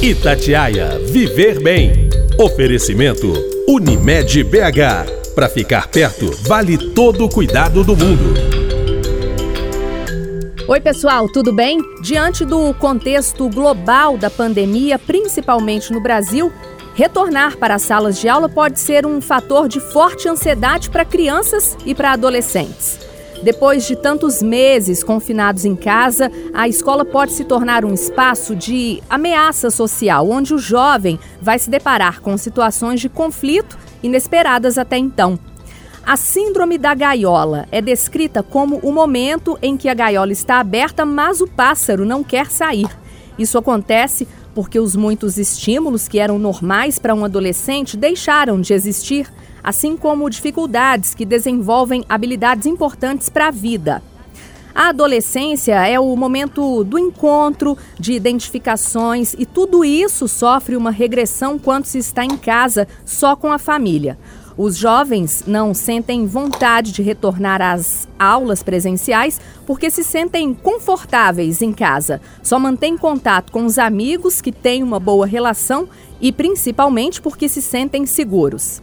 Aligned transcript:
Itatiaia 0.00 0.96
Viver 1.10 1.60
Bem. 1.60 2.08
Oferecimento 2.38 3.32
Unimed 3.66 4.44
BH. 4.44 5.34
Para 5.34 5.48
ficar 5.48 5.88
perto, 5.88 6.30
vale 6.46 6.78
todo 6.92 7.24
o 7.24 7.28
cuidado 7.28 7.82
do 7.82 7.96
mundo. 7.96 8.32
Oi, 10.68 10.80
pessoal, 10.80 11.28
tudo 11.28 11.52
bem? 11.52 11.80
Diante 12.00 12.44
do 12.44 12.72
contexto 12.74 13.48
global 13.48 14.16
da 14.16 14.30
pandemia, 14.30 15.00
principalmente 15.00 15.92
no 15.92 16.00
Brasil, 16.00 16.52
retornar 16.94 17.56
para 17.56 17.74
as 17.74 17.82
salas 17.82 18.20
de 18.20 18.28
aula 18.28 18.48
pode 18.48 18.78
ser 18.78 19.04
um 19.04 19.20
fator 19.20 19.66
de 19.66 19.80
forte 19.80 20.28
ansiedade 20.28 20.90
para 20.90 21.04
crianças 21.04 21.76
e 21.84 21.92
para 21.92 22.12
adolescentes. 22.12 23.07
Depois 23.42 23.86
de 23.86 23.94
tantos 23.94 24.42
meses 24.42 25.04
confinados 25.04 25.64
em 25.64 25.76
casa, 25.76 26.30
a 26.52 26.66
escola 26.66 27.04
pode 27.04 27.32
se 27.32 27.44
tornar 27.44 27.84
um 27.84 27.94
espaço 27.94 28.56
de 28.56 29.00
ameaça 29.08 29.70
social, 29.70 30.28
onde 30.28 30.52
o 30.52 30.58
jovem 30.58 31.20
vai 31.40 31.58
se 31.58 31.70
deparar 31.70 32.20
com 32.20 32.36
situações 32.36 33.00
de 33.00 33.08
conflito 33.08 33.78
inesperadas 34.02 34.76
até 34.76 34.98
então. 34.98 35.38
A 36.04 36.16
síndrome 36.16 36.78
da 36.78 36.94
gaiola 36.94 37.68
é 37.70 37.80
descrita 37.80 38.42
como 38.42 38.78
o 38.78 38.90
momento 38.90 39.58
em 39.62 39.76
que 39.76 39.88
a 39.88 39.94
gaiola 39.94 40.32
está 40.32 40.58
aberta, 40.58 41.04
mas 41.04 41.40
o 41.40 41.46
pássaro 41.46 42.04
não 42.04 42.24
quer 42.24 42.50
sair. 42.50 42.88
Isso 43.38 43.56
acontece 43.56 44.26
porque 44.54 44.78
os 44.78 44.96
muitos 44.96 45.38
estímulos 45.38 46.08
que 46.08 46.18
eram 46.18 46.38
normais 46.38 46.98
para 46.98 47.14
um 47.14 47.24
adolescente 47.24 47.96
deixaram 47.96 48.60
de 48.60 48.72
existir 48.72 49.30
assim 49.62 49.96
como 49.96 50.30
dificuldades 50.30 51.14
que 51.14 51.24
desenvolvem 51.24 52.04
habilidades 52.08 52.66
importantes 52.66 53.28
para 53.28 53.48
a 53.48 53.50
vida. 53.50 54.02
A 54.74 54.90
adolescência 54.90 55.74
é 55.86 55.98
o 55.98 56.14
momento 56.14 56.84
do 56.84 56.98
encontro, 56.98 57.76
de 57.98 58.12
identificações 58.12 59.34
e 59.36 59.44
tudo 59.44 59.84
isso 59.84 60.28
sofre 60.28 60.76
uma 60.76 60.92
regressão 60.92 61.58
quando 61.58 61.86
se 61.86 61.98
está 61.98 62.24
em 62.24 62.36
casa 62.36 62.86
só 63.04 63.34
com 63.34 63.50
a 63.50 63.58
família. 63.58 64.16
Os 64.58 64.76
jovens 64.76 65.44
não 65.46 65.72
sentem 65.72 66.26
vontade 66.26 66.90
de 66.90 67.00
retornar 67.00 67.62
às 67.62 68.08
aulas 68.18 68.60
presenciais 68.60 69.40
porque 69.64 69.88
se 69.88 70.02
sentem 70.02 70.52
confortáveis 70.52 71.62
em 71.62 71.72
casa. 71.72 72.20
Só 72.42 72.58
mantêm 72.58 72.98
contato 72.98 73.52
com 73.52 73.64
os 73.64 73.78
amigos 73.78 74.40
que 74.40 74.50
têm 74.50 74.82
uma 74.82 74.98
boa 74.98 75.26
relação 75.26 75.88
e 76.20 76.32
principalmente 76.32 77.22
porque 77.22 77.48
se 77.48 77.62
sentem 77.62 78.04
seguros. 78.04 78.82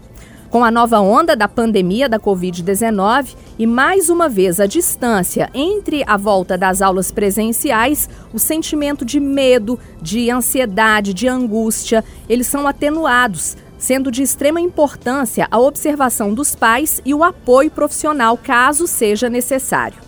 Com 0.50 0.64
a 0.64 0.72
nova 0.72 1.02
onda 1.02 1.36
da 1.36 1.50
pandemia 1.50 2.08
da 2.08 2.18
Covid-19 2.18 3.36
e 3.60 3.68
mais 3.68 4.08
uma 4.08 4.30
vez 4.30 4.62
a 4.62 4.66
distância 4.66 5.50
entre 5.54 6.06
a 6.08 6.16
volta 6.16 6.58
das 6.58 6.82
aulas 6.82 7.12
presenciais, 7.12 8.10
o 8.34 8.40
sentimento 8.40 9.04
de 9.04 9.20
medo, 9.20 9.78
de 10.02 10.32
ansiedade, 10.32 11.14
de 11.14 11.28
angústia, 11.28 12.02
eles 12.30 12.48
são 12.48 12.66
atenuados, 12.66 13.58
sendo 13.86 14.10
de 14.10 14.24
extrema 14.24 14.60
importância 14.60 15.48
a 15.52 15.60
observação 15.60 16.34
dos 16.34 16.56
pais 16.56 17.00
e 17.06 17.14
o 17.14 17.24
apoio 17.24 17.70
profissional 17.70 18.36
caso 18.36 18.88
seja 18.88 19.30
necessário. 19.30 20.00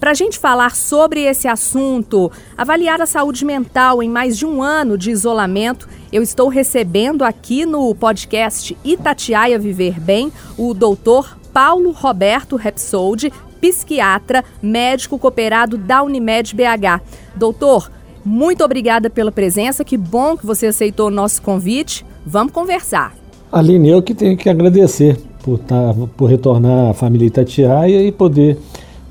Para 0.00 0.10
a 0.10 0.14
gente 0.14 0.40
falar 0.40 0.74
sobre 0.74 1.22
esse 1.22 1.46
assunto, 1.46 2.32
avaliar 2.58 3.00
a 3.00 3.06
saúde 3.06 3.44
mental 3.44 4.02
em 4.02 4.08
mais 4.08 4.36
de 4.36 4.44
um 4.44 4.60
ano 4.60 4.98
de 4.98 5.12
isolamento, 5.12 5.88
eu 6.12 6.20
estou 6.20 6.48
recebendo 6.48 7.22
aqui 7.22 7.64
no 7.64 7.94
podcast 7.94 8.76
Itatiaia 8.84 9.56
Viver 9.56 10.00
Bem 10.00 10.32
o 10.58 10.74
doutor 10.74 11.38
Paulo 11.52 11.92
Roberto 11.92 12.56
Repsoldi, 12.56 13.32
psiquiatra, 13.60 14.44
médico 14.60 15.16
cooperado 15.16 15.78
da 15.78 16.02
Unimed 16.02 16.56
BH. 16.56 17.00
Doutor, 17.36 17.88
muito 18.24 18.64
obrigada 18.64 19.08
pela 19.08 19.30
presença, 19.30 19.84
que 19.84 19.96
bom 19.96 20.36
que 20.36 20.44
você 20.44 20.66
aceitou 20.66 21.06
o 21.06 21.12
nosso 21.12 21.40
convite. 21.40 22.04
Vamos 22.24 22.52
conversar. 22.52 23.14
Aline, 23.50 23.90
eu 23.90 24.02
que 24.02 24.14
tenho 24.14 24.36
que 24.36 24.48
agradecer 24.48 25.18
por, 25.42 25.58
tá, 25.58 25.94
por 26.16 26.26
retornar 26.30 26.90
à 26.90 26.94
família 26.94 27.26
Itatiaia 27.26 28.02
e 28.02 28.12
poder 28.12 28.58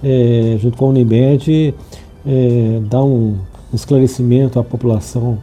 é, 0.04 0.58
junto 0.60 0.78
com 0.78 0.86
a 0.86 0.90
Unimed, 0.90 1.74
é, 2.26 2.82
dar 2.90 3.04
um 3.04 3.38
esclarecimento 3.74 4.60
à 4.60 4.64
população 4.64 5.38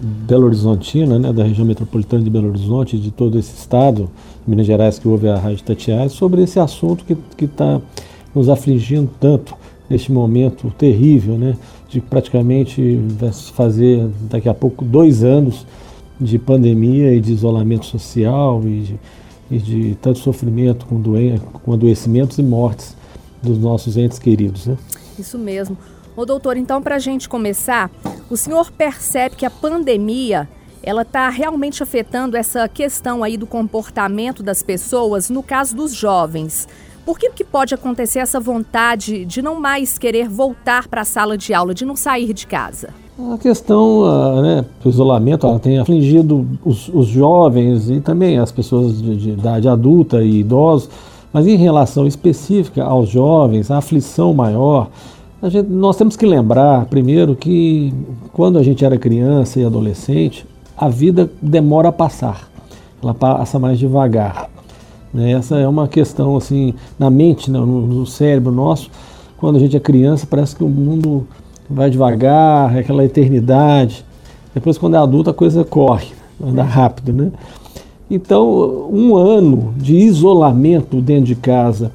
belo 0.00 0.46
horizontina, 0.46 1.18
né, 1.18 1.32
da 1.32 1.42
região 1.42 1.66
metropolitana 1.66 2.22
de 2.22 2.30
Belo 2.30 2.48
Horizonte, 2.48 2.96
de 2.96 3.10
todo 3.10 3.38
esse 3.38 3.56
estado, 3.56 4.08
Minas 4.46 4.66
Gerais, 4.66 4.98
que 4.98 5.08
houve 5.08 5.28
a 5.28 5.36
Rádio 5.36 5.64
Tatiaia, 5.64 6.08
sobre 6.08 6.42
esse 6.42 6.60
assunto 6.60 7.04
que 7.04 7.44
está 7.44 7.80
nos 8.34 8.48
afligindo 8.48 9.10
tanto 9.18 9.54
neste 9.90 10.12
momento 10.12 10.72
terrível, 10.78 11.36
né, 11.36 11.56
de 11.88 12.00
praticamente 12.00 13.00
fazer 13.54 14.08
daqui 14.30 14.48
a 14.48 14.54
pouco 14.54 14.84
dois 14.84 15.24
anos 15.24 15.66
de 16.20 16.38
pandemia 16.38 17.14
e 17.14 17.20
de 17.20 17.32
isolamento 17.32 17.86
social 17.86 18.62
e 18.64 18.80
de, 18.80 19.00
e 19.50 19.58
de 19.58 19.94
tanto 20.00 20.18
sofrimento 20.18 20.86
com, 20.86 21.00
doen 21.00 21.38
com 21.64 21.72
adoecimentos 21.72 22.38
e 22.38 22.42
mortes 22.42 22.96
dos 23.42 23.58
nossos 23.58 23.96
entes 23.96 24.18
queridos. 24.18 24.66
Né? 24.66 24.76
Isso 25.18 25.38
mesmo. 25.38 25.76
Ô 26.16 26.24
doutor, 26.24 26.56
então 26.56 26.82
para 26.82 26.96
a 26.96 26.98
gente 26.98 27.28
começar, 27.28 27.90
o 28.28 28.36
senhor 28.36 28.70
percebe 28.72 29.36
que 29.36 29.46
a 29.46 29.50
pandemia 29.50 30.48
ela 30.82 31.02
está 31.02 31.28
realmente 31.28 31.82
afetando 31.82 32.36
essa 32.36 32.68
questão 32.68 33.22
aí 33.22 33.36
do 33.36 33.46
comportamento 33.46 34.42
das 34.42 34.62
pessoas, 34.62 35.28
no 35.28 35.42
caso 35.42 35.76
dos 35.76 35.92
jovens. 35.92 36.66
Por 37.08 37.18
que, 37.18 37.30
que 37.30 37.42
pode 37.42 37.72
acontecer 37.72 38.18
essa 38.18 38.38
vontade 38.38 39.24
de 39.24 39.40
não 39.40 39.58
mais 39.58 39.96
querer 39.96 40.28
voltar 40.28 40.86
para 40.88 41.00
a 41.00 41.04
sala 41.06 41.38
de 41.38 41.54
aula, 41.54 41.72
de 41.72 41.86
não 41.86 41.96
sair 41.96 42.34
de 42.34 42.46
casa? 42.46 42.90
A 43.32 43.38
questão 43.38 44.00
uh, 44.00 44.42
né, 44.42 44.66
do 44.82 44.90
isolamento 44.90 45.58
tem 45.58 45.78
afligido 45.78 46.46
os, 46.62 46.90
os 46.90 47.06
jovens 47.06 47.88
e 47.88 47.98
também 47.98 48.38
as 48.38 48.52
pessoas 48.52 49.00
de, 49.00 49.16
de 49.16 49.30
idade 49.30 49.66
adulta 49.66 50.22
e 50.22 50.40
idosos 50.40 50.90
mas 51.32 51.46
em 51.46 51.56
relação 51.56 52.06
específica 52.06 52.84
aos 52.84 53.08
jovens, 53.08 53.70
a 53.70 53.78
aflição 53.78 54.34
maior, 54.34 54.90
gente, 55.44 55.66
nós 55.70 55.96
temos 55.96 56.14
que 56.14 56.26
lembrar, 56.26 56.84
primeiro, 56.86 57.34
que 57.34 57.94
quando 58.34 58.58
a 58.58 58.62
gente 58.62 58.84
era 58.84 58.98
criança 58.98 59.58
e 59.58 59.64
adolescente, 59.64 60.44
a 60.76 60.90
vida 60.90 61.30
demora 61.40 61.88
a 61.88 61.92
passar, 61.92 62.50
ela 63.02 63.14
passa 63.14 63.58
mais 63.58 63.78
devagar. 63.78 64.57
Né? 65.18 65.32
Essa 65.32 65.58
é 65.58 65.66
uma 65.66 65.88
questão 65.88 66.36
assim, 66.36 66.74
na 66.96 67.10
mente, 67.10 67.50
né? 67.50 67.58
no, 67.58 67.86
no 67.86 68.06
cérebro 68.06 68.52
nosso, 68.52 68.88
quando 69.36 69.56
a 69.56 69.58
gente 69.58 69.76
é 69.76 69.80
criança, 69.80 70.26
parece 70.28 70.54
que 70.54 70.62
o 70.62 70.68
mundo 70.68 71.26
vai 71.68 71.90
devagar, 71.90 72.76
é 72.76 72.80
aquela 72.80 73.04
eternidade. 73.04 74.04
Depois, 74.54 74.78
quando 74.78 74.94
é 74.94 74.98
adulto, 74.98 75.30
a 75.30 75.34
coisa 75.34 75.64
corre, 75.64 76.08
anda 76.42 76.62
rápido, 76.62 77.12
né? 77.12 77.32
Então, 78.10 78.88
um 78.90 79.16
ano 79.16 79.74
de 79.76 79.94
isolamento 79.94 81.00
dentro 81.00 81.24
de 81.24 81.34
casa 81.34 81.92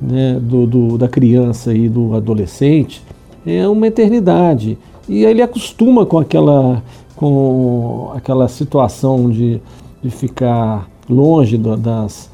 né, 0.00 0.38
do, 0.40 0.66
do, 0.66 0.98
da 0.98 1.08
criança 1.08 1.74
e 1.74 1.88
do 1.88 2.14
adolescente 2.14 3.02
é 3.44 3.66
uma 3.66 3.86
eternidade. 3.86 4.78
E 5.08 5.24
ele 5.24 5.42
acostuma 5.42 6.06
com 6.06 6.18
aquela, 6.18 6.82
com 7.16 8.12
aquela 8.14 8.46
situação 8.46 9.28
de, 9.28 9.60
de 10.00 10.10
ficar 10.10 10.88
longe 11.10 11.56
do, 11.56 11.76
das, 11.76 12.30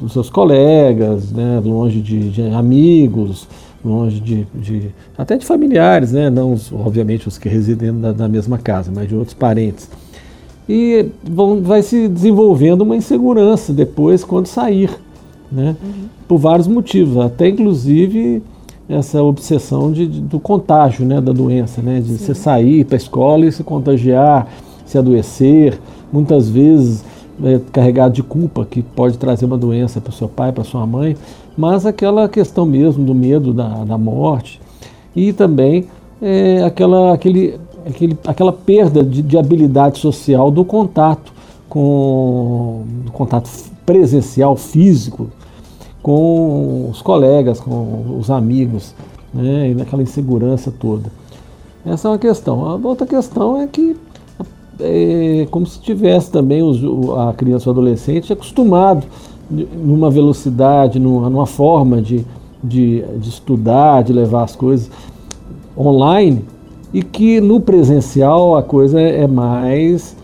dos 0.00 0.12
seus 0.12 0.30
colegas, 0.30 1.32
né, 1.32 1.60
longe 1.64 2.00
de, 2.00 2.30
de 2.30 2.42
amigos, 2.42 3.48
longe 3.84 4.20
de, 4.20 4.46
de, 4.54 4.90
até 5.18 5.36
de 5.36 5.44
familiares, 5.44 6.12
né, 6.12 6.30
não 6.30 6.56
obviamente 6.72 7.26
os 7.26 7.38
que 7.38 7.48
residem 7.48 7.90
na, 7.90 8.12
na 8.12 8.28
mesma 8.28 8.58
casa, 8.58 8.92
mas 8.94 9.08
de 9.08 9.14
outros 9.14 9.34
parentes 9.34 9.88
e 10.68 11.06
vão, 11.22 11.60
vai 11.60 11.82
se 11.82 12.08
desenvolvendo 12.08 12.82
uma 12.82 12.96
insegurança 12.96 13.72
depois 13.72 14.24
quando 14.24 14.46
sair, 14.46 14.90
né? 15.50 15.76
Uhum. 15.82 15.92
Por 16.28 16.38
vários 16.38 16.66
motivos, 16.66 17.18
até 17.18 17.48
inclusive 17.48 18.42
essa 18.88 19.22
obsessão 19.22 19.92
de, 19.92 20.06
de, 20.06 20.20
do 20.20 20.38
contágio 20.38 21.04
né, 21.04 21.20
da 21.20 21.32
doença, 21.32 21.82
né? 21.82 22.00
De 22.00 22.08
Sim. 22.08 22.16
você 22.16 22.34
sair 22.34 22.84
para 22.84 22.96
a 22.96 22.98
escola 22.98 23.46
e 23.46 23.52
se 23.52 23.62
contagiar, 23.62 24.48
se 24.86 24.96
adoecer, 24.96 25.78
muitas 26.12 26.48
vezes 26.48 27.04
é, 27.44 27.60
carregado 27.72 28.14
de 28.14 28.22
culpa, 28.22 28.64
que 28.64 28.82
pode 28.82 29.18
trazer 29.18 29.44
uma 29.44 29.58
doença 29.58 30.00
para 30.00 30.10
o 30.10 30.14
seu 30.14 30.28
pai, 30.28 30.52
para 30.52 30.64
sua 30.64 30.86
mãe, 30.86 31.16
mas 31.56 31.86
aquela 31.86 32.28
questão 32.28 32.64
mesmo 32.66 33.04
do 33.04 33.14
medo 33.14 33.52
da, 33.52 33.84
da 33.84 33.98
morte 33.98 34.60
e 35.14 35.32
também 35.32 35.86
é, 36.20 36.62
aquela, 36.64 37.12
aquele 37.12 37.58
aquele, 37.86 38.16
aquela 38.26 38.52
perda 38.52 39.02
de, 39.02 39.22
de 39.22 39.36
habilidade 39.36 39.98
social 39.98 40.50
do 40.50 40.64
contato 40.64 41.32
com 41.68 42.82
do 43.04 43.12
contato 43.12 43.50
presencial, 43.84 44.56
físico, 44.56 45.30
com 46.02 46.88
os 46.90 47.02
colegas, 47.02 47.60
com 47.60 48.16
os 48.18 48.30
amigos, 48.30 48.94
né, 49.32 49.70
e 49.70 49.74
naquela 49.74 50.02
insegurança 50.02 50.70
toda. 50.70 51.10
Essa 51.84 52.08
é 52.08 52.10
uma 52.10 52.18
questão. 52.18 52.64
A 52.64 52.74
outra 52.76 53.06
questão 53.06 53.60
é 53.60 53.66
que 53.66 53.96
é 54.82 55.46
como 55.50 55.66
se 55.66 55.80
tivesse 55.80 56.30
também 56.30 56.62
os, 56.62 56.80
a 57.18 57.32
criança 57.32 57.70
ou 57.70 57.72
adolescente 57.72 58.32
acostumado 58.32 59.06
numa 59.50 60.10
velocidade, 60.10 60.98
numa, 60.98 61.28
numa 61.28 61.46
forma 61.46 62.00
de, 62.00 62.24
de, 62.62 63.02
de 63.18 63.28
estudar, 63.28 64.02
de 64.02 64.12
levar 64.12 64.44
as 64.44 64.56
coisas 64.56 64.90
online, 65.76 66.44
e 66.92 67.02
que 67.02 67.40
no 67.40 67.60
presencial 67.60 68.56
a 68.56 68.62
coisa 68.62 69.00
é 69.00 69.26
mais 69.26 70.16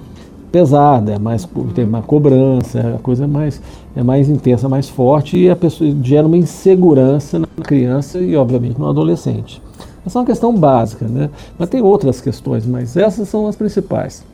pesada, 0.53 1.13
é 1.13 1.19
mais, 1.19 1.47
tem 1.75 1.85
mais 1.87 2.05
cobrança, 2.05 2.95
a 2.97 2.99
coisa 2.99 3.25
é 3.25 3.27
mais, 3.27 3.61
é 3.95 4.03
mais 4.03 4.29
intensa, 4.29 4.69
mais 4.69 4.89
forte 4.89 5.39
e 5.39 5.51
a 5.51 5.57
pessoa 5.57 5.95
gera 6.03 6.27
uma 6.27 6.37
insegurança 6.37 7.39
na 7.39 7.47
criança 7.63 8.19
e, 8.19 8.35
obviamente, 8.37 8.79
no 8.79 8.89
adolescente. 8.89 9.63
Essa 10.07 10.19
é 10.19 10.21
uma 10.21 10.27
questão 10.27 10.55
básica, 10.55 11.07
né? 11.07 11.29
Mas 11.59 11.69
tem 11.69 11.83
outras 11.83 12.21
questões, 12.21 12.67
mas 12.67 12.97
essas 12.97 13.29
são 13.29 13.47
as 13.47 13.57
principais 13.57 14.25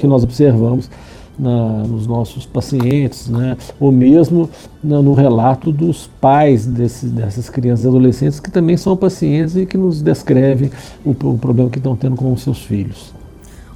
que 0.00 0.06
nós 0.06 0.22
observamos 0.22 0.88
na, 1.38 1.84
nos 1.84 2.06
nossos 2.06 2.46
pacientes, 2.46 3.28
né? 3.28 3.56
ou 3.78 3.92
mesmo 3.92 4.48
na, 4.82 5.02
no 5.02 5.12
relato 5.12 5.70
dos 5.70 6.08
pais 6.20 6.66
desse, 6.66 7.06
dessas 7.06 7.50
crianças 7.50 7.84
e 7.84 7.88
adolescentes 7.88 8.40
que 8.40 8.50
também 8.50 8.76
são 8.76 8.96
pacientes 8.96 9.56
e 9.56 9.66
que 9.66 9.76
nos 9.76 10.00
descrevem 10.00 10.70
o, 11.04 11.10
o 11.10 11.38
problema 11.38 11.70
que 11.70 11.78
estão 11.78 11.94
tendo 11.94 12.16
com 12.16 12.32
os 12.32 12.42
seus 12.42 12.58
filhos. 12.62 13.14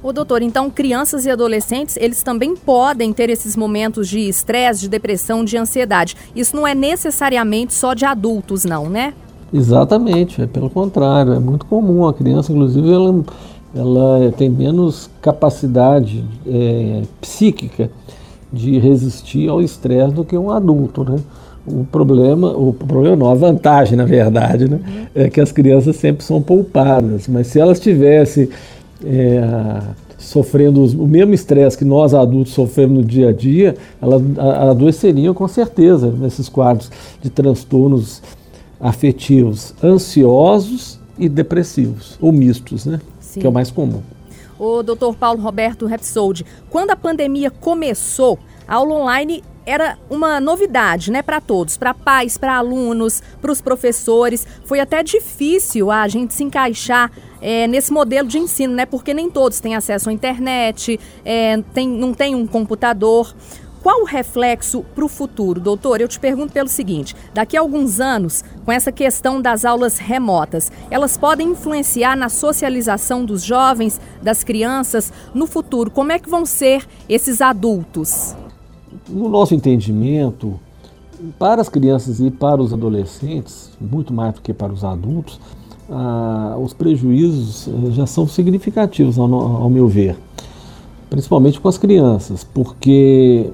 O 0.03 0.11
doutor, 0.11 0.41
então 0.41 0.67
crianças 0.67 1.27
e 1.27 1.29
adolescentes, 1.29 1.95
eles 1.97 2.23
também 2.23 2.55
podem 2.55 3.13
ter 3.13 3.29
esses 3.29 3.55
momentos 3.55 4.09
de 4.09 4.21
estresse, 4.21 4.81
de 4.81 4.89
depressão, 4.89 5.45
de 5.45 5.55
ansiedade. 5.55 6.17
Isso 6.35 6.55
não 6.55 6.67
é 6.67 6.73
necessariamente 6.73 7.71
só 7.71 7.93
de 7.93 8.03
adultos, 8.03 8.65
não, 8.65 8.89
né? 8.89 9.13
Exatamente, 9.53 10.41
é 10.41 10.47
pelo 10.47 10.71
contrário, 10.71 11.33
é 11.33 11.39
muito 11.39 11.67
comum. 11.67 12.07
A 12.07 12.13
criança, 12.13 12.51
inclusive, 12.51 12.91
ela, 12.91 13.23
ela 13.73 14.31
tem 14.37 14.49
menos 14.49 15.09
capacidade 15.21 16.23
é, 16.45 17.01
psíquica 17.19 17.89
de 18.51 18.77
resistir 18.79 19.49
ao 19.49 19.61
estresse 19.61 20.13
do 20.13 20.25
que 20.25 20.37
um 20.37 20.51
adulto, 20.51 21.03
né? 21.03 21.17
O 21.65 21.85
problema, 21.85 22.49
o 22.49 22.73
problema 22.73 23.15
não, 23.15 23.29
a 23.29 23.35
vantagem, 23.35 23.95
na 23.95 24.03
verdade, 24.03 24.67
né, 24.67 24.79
é 25.13 25.29
que 25.29 25.39
as 25.39 25.51
crianças 25.51 25.95
sempre 25.95 26.23
são 26.23 26.41
poupadas, 26.41 27.27
mas 27.27 27.47
se 27.47 27.59
elas 27.59 27.79
tivessem 27.79 28.49
é, 29.05 29.79
sofrendo 30.17 30.83
o 30.99 31.07
mesmo 31.07 31.35
estresse 31.35 31.77
que 31.77 31.85
nós 31.85 32.15
adultos 32.15 32.53
sofremos 32.53 32.97
no 32.97 33.03
dia 33.03 33.29
a 33.29 33.31
dia, 33.31 33.75
elas 34.01 34.23
adoeceriam 34.71 35.35
com 35.35 35.47
certeza 35.47 36.11
nesses 36.11 36.49
quadros 36.49 36.89
de 37.21 37.29
transtornos 37.29 38.23
afetivos 38.79 39.75
ansiosos 39.83 40.99
e 41.17 41.29
depressivos, 41.29 42.17
ou 42.19 42.31
mistos, 42.31 42.87
né? 42.87 42.99
Sim. 43.31 43.39
Que 43.39 43.45
é 43.47 43.49
o 43.49 43.53
mais 43.53 43.71
comum. 43.71 44.03
O 44.59 44.83
doutor 44.83 45.15
Paulo 45.15 45.41
Roberto 45.41 45.85
Repsoldi, 45.85 46.45
quando 46.69 46.91
a 46.91 46.97
pandemia 46.97 47.49
começou, 47.49 48.37
a 48.67 48.75
aula 48.75 48.93
online 48.93 49.41
era 49.65 49.97
uma 50.09 50.41
novidade, 50.41 51.09
né, 51.09 51.21
para 51.21 51.39
todos, 51.39 51.77
para 51.77 51.93
pais, 51.93 52.37
para 52.37 52.57
alunos, 52.57 53.23
para 53.41 53.49
os 53.49 53.61
professores. 53.61 54.45
Foi 54.65 54.81
até 54.81 55.01
difícil 55.01 55.89
a 55.89 56.05
gente 56.09 56.33
se 56.33 56.43
encaixar 56.43 57.09
é, 57.41 57.67
nesse 57.67 57.93
modelo 57.93 58.27
de 58.27 58.37
ensino, 58.37 58.73
né, 58.73 58.85
porque 58.85 59.13
nem 59.13 59.29
todos 59.29 59.61
têm 59.61 59.75
acesso 59.75 60.09
à 60.09 60.13
internet, 60.13 60.99
é, 61.23 61.61
tem, 61.73 61.87
não 61.87 62.13
tem 62.13 62.35
um 62.35 62.45
computador. 62.45 63.33
Qual 63.83 64.01
o 64.01 64.05
reflexo 64.05 64.85
para 64.93 65.03
o 65.03 65.07
futuro, 65.07 65.59
doutor? 65.59 66.01
Eu 66.01 66.07
te 66.07 66.19
pergunto 66.19 66.53
pelo 66.53 66.69
seguinte: 66.69 67.15
daqui 67.33 67.57
a 67.57 67.61
alguns 67.61 67.99
anos, 67.99 68.43
com 68.63 68.71
essa 68.71 68.91
questão 68.91 69.41
das 69.41 69.65
aulas 69.65 69.97
remotas, 69.97 70.71
elas 70.91 71.17
podem 71.17 71.49
influenciar 71.49 72.15
na 72.15 72.29
socialização 72.29 73.25
dos 73.25 73.43
jovens, 73.43 73.99
das 74.21 74.43
crianças? 74.43 75.11
No 75.33 75.47
futuro, 75.47 75.89
como 75.89 76.11
é 76.11 76.19
que 76.19 76.29
vão 76.29 76.45
ser 76.45 76.87
esses 77.09 77.41
adultos? 77.41 78.35
No 79.09 79.27
nosso 79.27 79.55
entendimento, 79.55 80.59
para 81.39 81.61
as 81.61 81.69
crianças 81.69 82.19
e 82.19 82.29
para 82.29 82.61
os 82.61 82.71
adolescentes, 82.71 83.71
muito 83.79 84.13
mais 84.13 84.35
do 84.35 84.41
que 84.41 84.53
para 84.53 84.71
os 84.71 84.83
adultos, 84.83 85.39
ah, 85.89 86.55
os 86.61 86.73
prejuízos 86.73 87.67
eh, 87.67 87.91
já 87.91 88.05
são 88.05 88.27
significativos, 88.27 89.17
ao, 89.17 89.33
ao, 89.33 89.69
meu 89.69 89.87
ver, 89.87 90.17
principalmente 91.09 91.59
com 91.59 91.67
as 91.67 91.77
crianças, 91.77 92.43
porque 92.43 93.51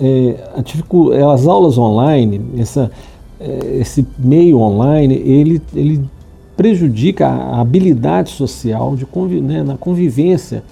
é, 0.00 1.24
as 1.32 1.46
aulas 1.46 1.78
online, 1.78 2.40
essa, 2.58 2.90
é, 3.40 3.78
esse 3.80 4.06
meio 4.18 4.58
online, 4.58 5.14
ele, 5.14 5.62
ele 5.74 6.04
prejudica 6.56 7.26
a 7.26 7.60
habilidade 7.60 8.30
social 8.30 8.96
de 8.96 9.04
conviv, 9.06 9.42
né, 9.42 9.62
na 9.62 9.76
convivência 9.76 10.62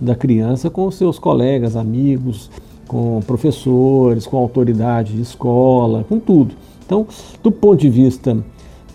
da 0.00 0.14
criança 0.14 0.70
com 0.70 0.90
seus 0.90 1.18
colegas, 1.18 1.76
amigos, 1.76 2.50
com 2.86 3.20
professores, 3.26 4.26
com 4.26 4.36
autoridade 4.36 5.12
de 5.12 5.20
escola, 5.20 6.04
com 6.08 6.18
tudo. 6.18 6.54
Então, 6.86 7.06
do 7.42 7.52
ponto 7.52 7.80
de 7.80 7.90
vista 7.90 8.36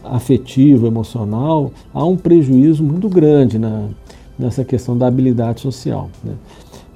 afetivo, 0.04 0.88
emocional, 0.88 1.72
há 1.94 2.04
um 2.04 2.18
prejuízo 2.18 2.84
muito 2.84 3.08
grande 3.08 3.60
na, 3.60 3.88
nessa 4.38 4.66
questão 4.66 4.98
da 4.98 5.08
habilidade 5.08 5.62
social. 5.62 6.10
Né? 6.24 6.34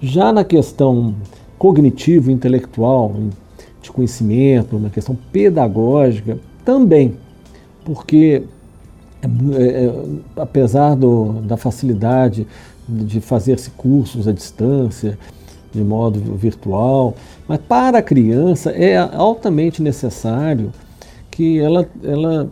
Já 0.01 0.33
na 0.33 0.44
questão 0.44 1.15
cognitivo, 1.57 2.31
intelectual, 2.31 3.15
de 3.81 3.92
conhecimento, 3.92 4.77
na 4.80 4.89
questão 4.89 5.18
pedagógica, 5.31 6.38
também, 6.63 7.15
porque 7.86 8.44
é, 9.21 9.27
é, 9.27 9.94
apesar 10.36 10.95
do, 10.95 11.42
da 11.42 11.57
facilidade 11.57 12.45
de 12.88 13.19
fazer-se 13.19 13.69
cursos 13.71 14.27
à 14.27 14.31
distância, 14.31 15.18
de 15.74 15.83
modo 15.83 16.19
virtual, 16.36 17.15
mas 17.48 17.60
para 17.60 18.00
a 18.00 18.01
criança 18.01 18.71
é 18.71 18.98
altamente 18.98 19.81
necessário 19.81 20.71
que 21.30 21.60
ela, 21.60 21.88
ela 22.03 22.50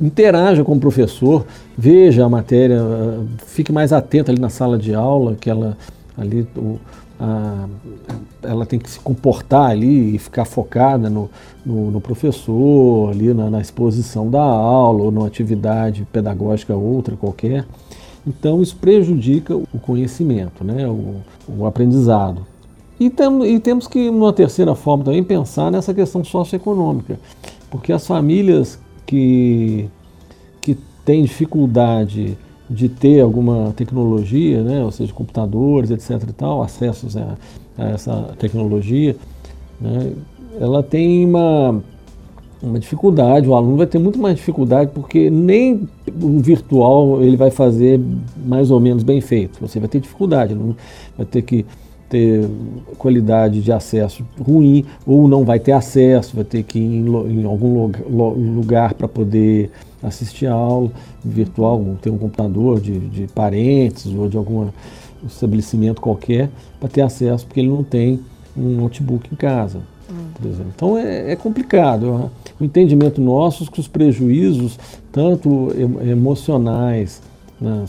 interaja 0.00 0.64
com 0.64 0.72
o 0.72 0.80
professor, 0.80 1.46
veja 1.76 2.24
a 2.24 2.28
matéria, 2.28 2.82
fique 3.46 3.72
mais 3.72 3.92
atenta 3.92 4.32
ali 4.32 4.40
na 4.40 4.48
sala 4.48 4.78
de 4.78 4.94
aula, 4.94 5.36
que 5.38 5.50
ela 5.50 5.76
ali 6.16 6.46
o, 6.56 6.78
ela 8.42 8.64
tem 8.64 8.78
que 8.78 8.88
se 8.88 8.98
comportar 8.98 9.70
ali 9.70 10.14
e 10.14 10.18
ficar 10.18 10.44
focada 10.44 11.10
no, 11.10 11.28
no, 11.64 11.90
no 11.90 12.00
professor, 12.00 13.10
ali 13.10 13.34
na, 13.34 13.50
na, 13.50 13.60
exposição 13.60 14.30
da 14.30 14.42
aula 14.42 15.04
ou 15.04 15.10
numa 15.10 15.26
atividade 15.26 16.06
pedagógica 16.10 16.74
outra 16.74 17.16
qualquer. 17.16 17.66
Então 18.26 18.62
isso 18.62 18.76
prejudica 18.76 19.54
o 19.54 19.78
conhecimento, 19.80 20.64
né, 20.64 20.86
o, 20.88 21.16
o 21.58 21.66
aprendizado. 21.66 22.46
E, 22.98 23.08
tem, 23.08 23.54
e 23.54 23.60
temos 23.60 23.86
que, 23.86 24.10
numa 24.10 24.32
terceira 24.32 24.74
forma, 24.74 25.04
também 25.04 25.24
pensar 25.24 25.70
nessa 25.70 25.92
questão 25.94 26.22
socioeconômica, 26.22 27.18
porque 27.70 27.92
as 27.92 28.06
famílias 28.06 28.78
que, 29.06 29.88
que 30.60 30.76
têm 31.04 31.22
dificuldade 31.22 32.36
de 32.70 32.88
ter 32.88 33.20
alguma 33.20 33.72
tecnologia, 33.76 34.62
né, 34.62 34.84
ou 34.84 34.92
seja, 34.92 35.12
computadores, 35.12 35.90
etc. 35.90 36.22
e 36.28 36.32
tal, 36.32 36.62
acessos 36.62 37.16
a, 37.16 37.36
a 37.76 37.88
essa 37.88 38.34
tecnologia, 38.38 39.16
né, 39.80 40.12
ela 40.60 40.80
tem 40.80 41.26
uma, 41.26 41.82
uma 42.62 42.78
dificuldade, 42.78 43.48
o 43.48 43.54
aluno 43.54 43.76
vai 43.76 43.88
ter 43.88 43.98
muito 43.98 44.20
mais 44.20 44.36
dificuldade 44.36 44.92
porque 44.94 45.28
nem 45.28 45.88
o 46.22 46.38
virtual 46.38 47.20
ele 47.20 47.36
vai 47.36 47.50
fazer 47.50 48.00
mais 48.46 48.70
ou 48.70 48.78
menos 48.78 49.02
bem 49.02 49.20
feito. 49.20 49.58
Você 49.60 49.80
vai 49.80 49.88
ter 49.88 50.00
dificuldade, 50.00 50.54
vai 51.16 51.26
ter 51.26 51.42
que 51.42 51.66
ter 52.10 52.44
qualidade 52.98 53.62
de 53.62 53.72
acesso 53.72 54.26
ruim 54.38 54.84
ou 55.06 55.28
não 55.28 55.44
vai 55.44 55.60
ter 55.60 55.72
acesso, 55.72 56.34
vai 56.34 56.44
ter 56.44 56.64
que 56.64 56.78
ir 56.78 56.82
em, 56.82 57.06
em 57.06 57.44
algum 57.44 57.90
lugar 58.56 58.94
para 58.94 59.06
poder 59.06 59.70
assistir 60.02 60.46
a 60.46 60.52
aula 60.52 60.90
virtual, 61.24 61.82
ter 62.02 62.10
um 62.10 62.18
computador 62.18 62.80
de, 62.80 62.98
de 62.98 63.26
parentes 63.28 64.06
ou 64.06 64.28
de 64.28 64.36
algum 64.36 64.68
estabelecimento 65.24 66.00
qualquer 66.00 66.50
para 66.80 66.88
ter 66.88 67.02
acesso, 67.02 67.46
porque 67.46 67.60
ele 67.60 67.68
não 67.68 67.84
tem 67.84 68.18
um 68.56 68.76
notebook 68.76 69.28
em 69.32 69.36
casa, 69.36 69.78
hum. 70.10 70.14
por 70.34 70.46
exemplo. 70.46 70.72
Então 70.74 70.98
é, 70.98 71.32
é 71.32 71.36
complicado. 71.36 72.30
O 72.58 72.64
entendimento 72.64 73.20
nosso 73.20 73.64
é 73.64 73.66
que 73.68 73.78
os 73.78 73.86
prejuízos, 73.86 74.78
tanto 75.12 75.68
emocionais, 76.02 77.22
na, 77.60 77.84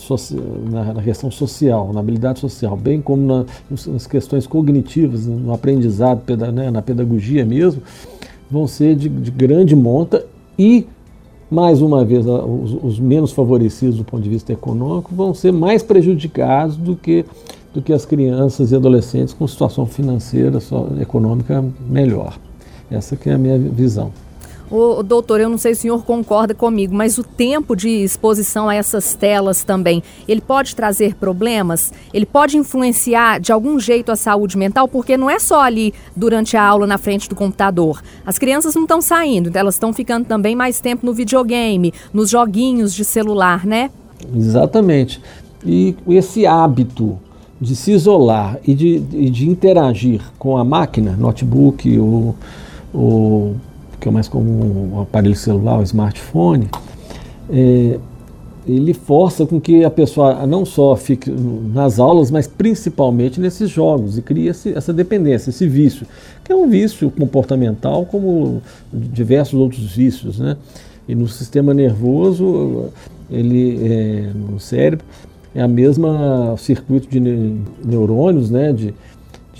na, 0.69 0.93
na, 0.95 1.01
questão 1.01 1.31
social, 1.31 1.93
na 1.93 2.01
habilidade 2.01 2.39
social, 2.39 2.75
bem 2.75 3.01
como 3.01 3.25
na, 3.25 3.45
nas 3.69 4.05
questões 4.05 4.45
cognitivas, 4.45 5.25
no 5.25 5.53
aprendizado, 5.53 6.23
né, 6.51 6.69
na 6.69 6.81
pedagogia 6.81 7.45
mesmo, 7.45 7.81
vão 8.49 8.67
ser 8.67 8.95
de, 8.95 9.07
de, 9.07 9.31
grande 9.31 9.75
monta 9.75 10.25
e, 10.59 10.85
mais 11.49 11.81
uma 11.81 12.03
vez, 12.03 12.25
os, 12.27 12.77
os, 12.83 12.99
menos 12.99 13.31
favorecidos 13.31 13.97
do 13.97 14.03
ponto 14.03 14.21
de 14.21 14.29
vista 14.29 14.51
econômico 14.51 15.15
vão 15.15 15.33
ser 15.33 15.53
mais 15.53 15.81
prejudicados 15.81 16.75
do 16.75 16.95
que, 16.95 17.25
do 17.73 17.81
que 17.81 17.93
as 17.93 18.05
crianças 18.05 18.71
e 18.71 18.75
adolescentes 18.75 19.33
com 19.33 19.47
situação 19.47 19.85
financeira, 19.85 20.59
econômica 20.99 21.63
melhor. 21.89 22.37
Essa 22.89 23.15
que 23.15 23.29
é 23.29 23.33
a 23.33 23.37
minha 23.37 23.57
visão. 23.57 24.11
O 24.71 25.03
doutor, 25.03 25.41
eu 25.41 25.49
não 25.49 25.57
sei 25.57 25.75
se 25.75 25.79
o 25.79 25.81
senhor 25.81 26.05
concorda 26.05 26.55
comigo, 26.55 26.95
mas 26.95 27.17
o 27.17 27.23
tempo 27.23 27.75
de 27.75 27.89
exposição 27.89 28.69
a 28.69 28.75
essas 28.75 29.13
telas 29.13 29.65
também, 29.65 30.01
ele 30.25 30.39
pode 30.39 30.77
trazer 30.77 31.13
problemas? 31.15 31.91
Ele 32.13 32.25
pode 32.25 32.55
influenciar 32.55 33.41
de 33.41 33.51
algum 33.51 33.77
jeito 33.77 34.13
a 34.13 34.15
saúde 34.15 34.57
mental? 34.57 34.87
Porque 34.87 35.17
não 35.17 35.29
é 35.29 35.39
só 35.39 35.61
ali 35.61 35.93
durante 36.15 36.55
a 36.55 36.63
aula 36.63 36.87
na 36.87 36.97
frente 36.97 37.27
do 37.27 37.35
computador. 37.35 38.01
As 38.25 38.39
crianças 38.39 38.73
não 38.73 38.83
estão 38.83 39.01
saindo, 39.01 39.51
elas 39.53 39.75
estão 39.75 39.91
ficando 39.91 40.25
também 40.25 40.55
mais 40.55 40.79
tempo 40.79 41.05
no 41.05 41.11
videogame, 41.11 41.93
nos 42.13 42.29
joguinhos 42.29 42.93
de 42.93 43.03
celular, 43.03 43.65
né? 43.65 43.91
Exatamente. 44.33 45.21
E 45.65 45.97
esse 46.07 46.45
hábito 46.45 47.19
de 47.59 47.75
se 47.75 47.91
isolar 47.91 48.57
e 48.65 48.73
de, 48.73 48.99
de 48.99 49.49
interagir 49.49 50.21
com 50.39 50.57
a 50.57 50.63
máquina, 50.63 51.11
notebook, 51.11 51.99
o, 51.99 52.33
o 52.93 53.55
que 54.01 54.09
é 54.09 54.11
mais 54.11 54.27
comum, 54.27 54.95
o 54.95 55.01
aparelho 55.01 55.35
celular, 55.35 55.79
o 55.79 55.83
smartphone, 55.83 56.67
é, 57.49 57.99
ele 58.67 58.93
força 58.93 59.45
com 59.45 59.61
que 59.61 59.83
a 59.83 59.89
pessoa 59.89 60.45
não 60.45 60.65
só 60.65 60.95
fique 60.95 61.29
nas 61.29 61.99
aulas, 61.99 62.29
mas 62.31 62.47
principalmente 62.47 63.39
nesses 63.39 63.69
jogos 63.69 64.17
e 64.17 64.21
cria 64.21 64.51
essa 64.51 64.91
dependência, 64.91 65.51
esse 65.51 65.67
vício, 65.67 66.05
que 66.43 66.51
é 66.51 66.55
um 66.55 66.67
vício 66.67 67.09
comportamental 67.11 68.05
como 68.05 68.61
diversos 68.91 69.59
outros 69.59 69.95
vícios, 69.95 70.39
né? 70.39 70.57
E 71.07 71.15
no 71.15 71.27
sistema 71.27 71.73
nervoso, 71.73 72.89
ele 73.29 73.79
é, 73.83 74.31
no 74.33 74.59
cérebro 74.59 75.05
é 75.53 75.61
a 75.61 75.67
mesma 75.67 76.55
circuito 76.57 77.09
de 77.09 77.19
neurônios, 77.83 78.49
né? 78.49 78.71
De, 78.71 78.93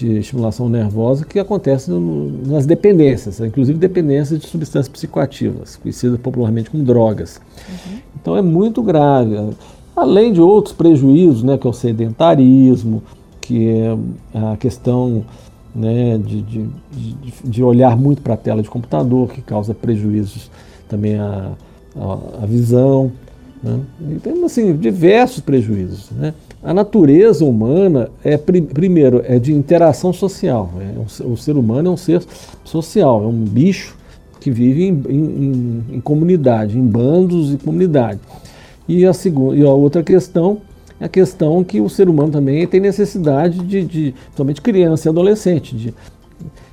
de 0.02 0.18
estimulação 0.18 0.68
nervosa 0.68 1.24
que 1.26 1.38
acontece 1.38 1.92
no, 1.92 2.32
nas 2.48 2.66
dependências, 2.66 3.40
inclusive 3.40 3.78
dependências 3.78 4.40
de 4.40 4.48
substâncias 4.48 4.90
psicoativas, 4.90 5.76
conhecidas 5.76 6.20
popularmente 6.20 6.72
como 6.72 6.84
drogas. 6.84 7.40
Uhum. 7.70 7.98
Então 8.20 8.36
é 8.36 8.42
muito 8.42 8.82
grave. 8.82 9.56
Além 9.96 10.34
de 10.34 10.42
outros 10.42 10.74
prejuízos, 10.74 11.44
né, 11.44 11.58
que 11.58 11.68
é 11.68 11.70
o 11.70 11.74
sedentarismo, 11.74 13.04
que 13.40 13.70
é 13.70 13.98
a 14.34 14.58
questão 14.58 15.24
né, 15.76 16.18
de, 16.18 16.42
de, 16.42 16.70
de, 16.92 17.34
de 17.44 17.64
olhar 17.64 17.96
muito 17.96 18.22
para 18.22 18.34
a 18.34 18.38
tela 18.38 18.64
de 18.64 18.70
computador, 18.70 19.30
que 19.30 19.42
causa 19.42 19.74
prejuízos 19.74 20.50
também 20.90 21.20
à, 21.20 21.52
à, 21.96 22.44
à 22.44 22.46
visão. 22.48 23.12
Né? 23.64 23.80
E 24.12 24.20
tem 24.20 24.44
assim, 24.44 24.76
diversos 24.76 25.40
prejuízos. 25.40 26.10
Né? 26.12 26.34
A 26.64 26.74
natureza 26.74 27.46
humana 27.46 28.10
é 28.24 28.38
primeiro 28.38 29.22
é 29.26 29.38
de 29.38 29.54
interação 29.54 30.12
social. 30.12 30.72
É, 30.80 31.24
o 31.24 31.38
ser 31.38 31.56
humano 31.56 31.90
é 31.90 31.92
um 31.92 31.98
ser 31.98 32.24
social, 32.64 33.24
é 33.24 33.28
um 33.28 33.44
bicho 33.44 33.98
que 34.40 34.50
vive 34.50 34.86
em, 34.86 35.04
em, 35.10 35.84
em 35.96 36.02
comunidade, 36.02 36.78
em 36.78 36.86
bandos 36.86 37.54
e 37.54 37.58
comunidade. 37.58 38.20
E 38.88 39.06
a 39.06 39.14
segunda 39.14 39.56
e 39.56 39.64
a 39.64 39.70
outra 39.70 40.02
questão 40.02 40.58
é 41.00 41.06
a 41.06 41.10
questão 41.10 41.64
que 41.64 41.80
o 41.80 41.88
ser 41.88 42.10
humano 42.10 42.32
também 42.32 42.66
tem 42.68 42.80
necessidade 42.80 43.60
de, 43.60 43.84
de 43.84 44.16
somente 44.36 44.62
criança 44.62 45.08
e 45.08 45.10
adolescente, 45.10 45.76
de, 45.76 45.94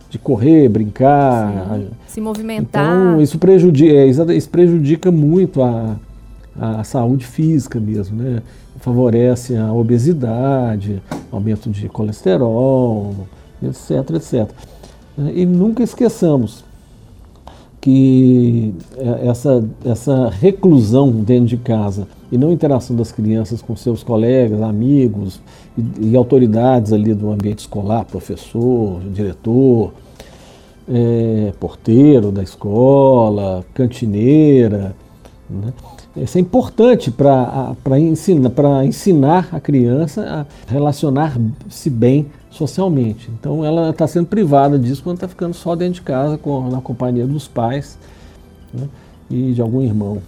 de 0.08 0.18
correr, 0.18 0.68
brincar, 0.68 1.78
Sim, 1.78 1.90
se 2.06 2.20
movimentar. 2.20 2.84
Então 2.84 3.20
isso 3.20 3.38
prejudica, 3.38 3.92
é, 3.92 4.06
isso 4.06 4.48
prejudica 4.48 5.12
muito 5.12 5.62
a, 5.62 5.96
a 6.58 6.84
saúde 6.84 7.24
física 7.24 7.78
mesmo, 7.78 8.22
né? 8.22 8.42
favorece 8.78 9.56
a 9.56 9.72
obesidade, 9.72 11.02
aumento 11.30 11.70
de 11.70 11.88
colesterol, 11.88 13.14
etc, 13.62 14.10
etc. 14.14 14.50
E 15.34 15.44
nunca 15.44 15.82
esqueçamos 15.82 16.64
que 17.80 18.74
essa, 19.22 19.64
essa 19.84 20.28
reclusão 20.28 21.10
dentro 21.10 21.46
de 21.46 21.56
casa 21.56 22.06
e 22.30 22.36
não 22.36 22.52
interação 22.52 22.94
das 22.94 23.10
crianças 23.12 23.62
com 23.62 23.74
seus 23.76 24.02
colegas, 24.02 24.60
amigos 24.62 25.40
e, 25.76 26.10
e 26.10 26.16
autoridades 26.16 26.92
ali 26.92 27.14
do 27.14 27.30
ambiente 27.30 27.60
escolar, 27.60 28.04
professor, 28.04 29.00
diretor, 29.12 29.92
é, 30.88 31.52
porteiro 31.58 32.30
da 32.30 32.42
escola, 32.42 33.64
cantineira, 33.74 34.94
né? 35.48 35.72
Isso 36.22 36.38
é 36.38 36.40
importante 36.40 37.10
para 37.10 37.98
ensinar, 37.98 38.84
ensinar 38.84 39.48
a 39.52 39.60
criança 39.60 40.46
a 40.68 40.72
relacionar-se 40.72 41.90
bem 41.90 42.26
socialmente. 42.50 43.30
Então 43.38 43.64
ela 43.64 43.90
está 43.90 44.06
sendo 44.06 44.26
privada 44.26 44.78
disso 44.78 45.02
quando 45.02 45.16
está 45.16 45.28
ficando 45.28 45.54
só 45.54 45.76
dentro 45.76 45.94
de 45.94 46.02
casa, 46.02 46.38
com, 46.38 46.68
na 46.68 46.80
companhia 46.80 47.26
dos 47.26 47.46
pais 47.46 47.98
né, 48.72 48.88
e 49.30 49.52
de 49.52 49.60
algum 49.60 49.82
irmão. 49.82 50.20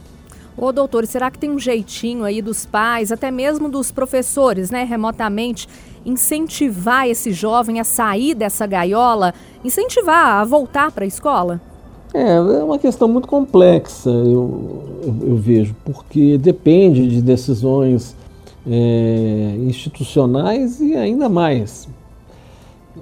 Ô 0.57 0.73
doutor, 0.73 1.07
será 1.07 1.31
que 1.31 1.39
tem 1.39 1.51
um 1.51 1.59
jeitinho 1.59 2.25
aí 2.25 2.43
dos 2.43 2.67
pais, 2.67 3.11
até 3.11 3.31
mesmo 3.31 3.69
dos 3.69 3.91
professores, 3.91 4.71
né, 4.71 4.85
remotamente, 4.85 5.67
incentivar 6.05 7.09
esse 7.09 7.33
jovem 7.33 7.81
a 7.81 7.85
sair 7.85 8.35
dessa 8.35 8.67
gaiola, 8.67 9.33
incentivar 9.65 10.41
a 10.41 10.45
voltar 10.45 10.93
para 10.93 11.05
a 11.05 11.09
escola? 11.09 11.61
É, 12.13 12.33
é 12.33 12.65
uma 12.65 12.79
questão 12.79 13.07
muito 13.07 13.29
complexa, 13.29 14.11
eu, 14.11 14.85
eu, 15.03 15.29
eu 15.29 15.37
vejo, 15.37 15.77
porque 15.85 16.37
depende 16.37 17.09
de 17.09 17.23
decisões 17.23 18.17
é, 18.67 19.55
institucionais 19.61 20.81
e 20.81 20.97
ainda 20.97 21.29
mais 21.29 21.89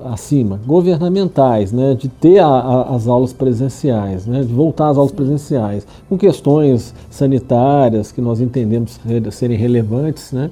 acima, 0.04 0.60
governamentais, 0.66 1.72
né, 1.72 1.94
de 1.94 2.08
ter 2.08 2.38
a, 2.38 2.46
a, 2.46 2.94
as 2.94 3.08
aulas 3.08 3.32
presenciais, 3.32 4.26
né, 4.26 4.42
de 4.42 4.52
voltar 4.52 4.90
às 4.90 4.96
aulas 4.96 5.12
presenciais, 5.12 5.86
com 6.08 6.16
questões 6.16 6.94
sanitárias 7.10 8.12
que 8.12 8.20
nós 8.20 8.40
entendemos 8.40 9.00
serem 9.32 9.56
relevantes, 9.56 10.32
né, 10.32 10.50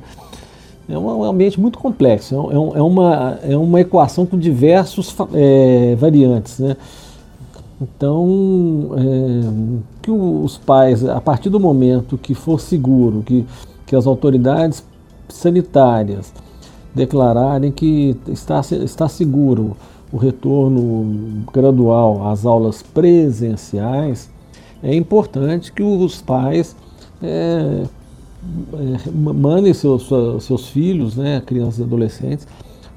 é 0.89 0.97
um, 0.97 1.25
ambiente 1.25 1.61
muito 1.61 1.79
complexo, 1.79 2.35
é, 2.35 2.59
um, 2.59 2.77
é, 2.77 2.83
uma, 2.83 3.39
é 3.43 3.57
uma 3.57 3.81
equação 3.81 4.25
com 4.25 4.39
diversos 4.39 5.15
é, 5.35 5.95
variantes, 5.97 6.59
né, 6.59 6.77
então, 7.80 8.90
é, 8.97 9.83
que 10.00 10.11
os 10.11 10.56
pais, 10.56 11.04
a 11.04 11.21
partir 11.21 11.50
do 11.50 11.61
momento 11.61 12.16
que 12.16 12.35
for 12.35 12.59
seguro, 12.59 13.23
que, 13.23 13.45
que 13.85 13.95
as 13.95 14.06
autoridades 14.06 14.83
sanitárias 15.28 16.33
declararem 16.95 17.71
que 17.71 18.16
está, 18.28 18.61
está 18.61 19.09
seguro 19.09 19.76
o 20.11 20.16
retorno 20.16 21.45
gradual 21.52 22.26
às 22.28 22.47
aulas 22.47 22.83
presenciais, 22.83 24.30
é 24.83 24.95
importante 24.95 25.71
que 25.71 25.83
os 25.83 26.23
pais 26.23 26.75
é, 27.23 27.83
é, 28.73 29.11
mandem 29.12 29.75
seus, 29.75 30.09
seus 30.40 30.68
filhos, 30.68 31.16
né, 31.16 31.42
crianças 31.45 31.80
e 31.80 31.83
adolescentes, 31.83 32.49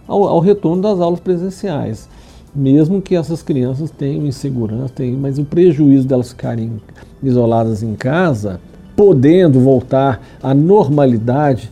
ao, 0.08 0.24
ao 0.24 0.40
retorno 0.40 0.82
das 0.82 1.02
aulas 1.02 1.20
presenciais 1.20 2.08
mesmo 2.56 3.02
que 3.02 3.16
essas 3.16 3.42
crianças 3.42 3.92
tenham 3.92 4.26
insegurança, 4.26 4.94
tenham, 4.96 5.20
mas 5.20 5.38
o 5.38 5.46
prejuízo 5.46 6.08
delas 6.08 6.30
ficarem 6.30 6.82
isoladas 7.22 7.84
em 7.84 7.96
casa, 7.96 8.60
podendo 8.96 9.60
voltar 9.60 10.22
à 10.42 10.54
normalidade 10.54 11.72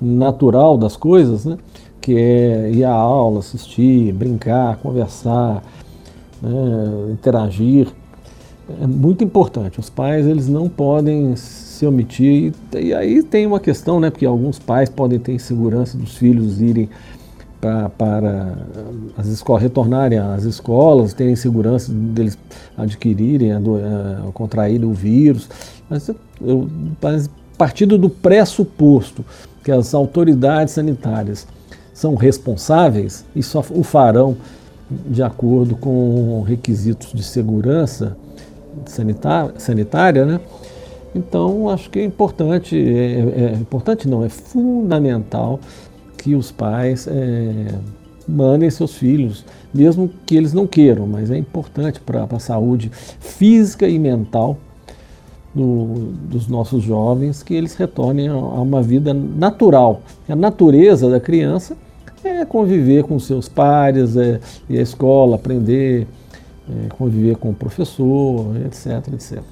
natural 0.00 0.78
das 0.78 0.96
coisas, 0.96 1.44
né? 1.44 1.58
que 2.00 2.16
é 2.16 2.70
ir 2.72 2.84
à 2.84 2.92
aula, 2.92 3.40
assistir, 3.40 4.12
brincar, 4.12 4.76
conversar, 4.78 5.62
né? 6.40 7.12
interagir, 7.12 7.88
é 8.80 8.86
muito 8.86 9.24
importante. 9.24 9.80
Os 9.80 9.90
pais 9.90 10.26
eles 10.26 10.48
não 10.48 10.68
podem 10.68 11.34
se 11.36 11.84
omitir 11.86 12.52
e, 12.74 12.78
e 12.78 12.94
aí 12.94 13.22
tem 13.22 13.46
uma 13.46 13.58
questão, 13.58 13.98
né? 13.98 14.10
Porque 14.10 14.24
alguns 14.24 14.58
pais 14.58 14.88
podem 14.88 15.18
ter 15.18 15.32
insegurança 15.32 15.98
dos 15.98 16.16
filhos 16.16 16.60
irem 16.60 16.88
pra, 17.60 17.88
para 17.90 18.56
as 19.16 19.26
escolas 19.26 19.62
retornarem 19.62 20.18
às 20.18 20.44
escolas, 20.44 21.12
terem 21.12 21.36
segurança 21.36 21.92
deles 21.92 22.38
adquirirem, 22.76 23.52
a, 23.52 23.58
a, 23.58 24.32
contrair 24.32 24.84
o 24.84 24.92
vírus. 24.92 25.48
Mas, 25.88 26.08
eu, 26.40 26.68
mas 27.00 27.28
partindo 27.58 27.98
do 27.98 28.08
pressuposto 28.08 29.24
que 29.62 29.70
as 29.70 29.92
autoridades 29.92 30.74
sanitárias 30.74 31.46
são 31.92 32.14
responsáveis 32.14 33.24
e 33.36 33.42
só 33.42 33.62
o 33.70 33.82
farão 33.82 34.36
de 34.90 35.22
acordo 35.22 35.76
com 35.76 36.42
requisitos 36.42 37.12
de 37.12 37.22
segurança 37.22 38.16
sanitária, 38.86 39.52
sanitária 39.58 40.24
né? 40.24 40.40
Então, 41.14 41.68
acho 41.68 41.90
que 41.90 41.98
é 41.98 42.04
importante, 42.04 42.76
é, 42.76 43.52
é 43.52 43.52
importante 43.54 44.08
não, 44.08 44.24
é 44.24 44.28
fundamental 44.28 45.58
que 46.20 46.34
os 46.34 46.52
pais 46.52 47.08
é, 47.08 47.74
mandem 48.28 48.68
seus 48.70 48.94
filhos, 48.94 49.44
mesmo 49.72 50.10
que 50.26 50.36
eles 50.36 50.52
não 50.52 50.66
queiram, 50.66 51.06
mas 51.06 51.30
é 51.30 51.38
importante 51.38 51.98
para 51.98 52.24
a 52.24 52.38
saúde 52.38 52.90
física 53.18 53.88
e 53.88 53.98
mental 53.98 54.58
do, 55.54 56.12
dos 56.28 56.46
nossos 56.46 56.82
jovens 56.82 57.42
que 57.42 57.54
eles 57.54 57.74
retornem 57.74 58.28
a, 58.28 58.36
uma 58.36 58.82
vida 58.82 59.14
natural. 59.14 60.02
A 60.28 60.36
natureza 60.36 61.08
da 61.08 61.18
criança 61.18 61.76
é 62.22 62.44
conviver 62.44 63.04
com 63.04 63.18
seus 63.18 63.48
pares, 63.48 64.14
é, 64.14 64.40
ir 64.68 64.78
à 64.78 64.82
escola, 64.82 65.36
aprender, 65.36 66.06
é, 66.68 66.88
conviver 66.90 67.36
com 67.36 67.48
o 67.48 67.54
professor, 67.54 68.54
etc, 68.66 69.14
etc. 69.14 69.42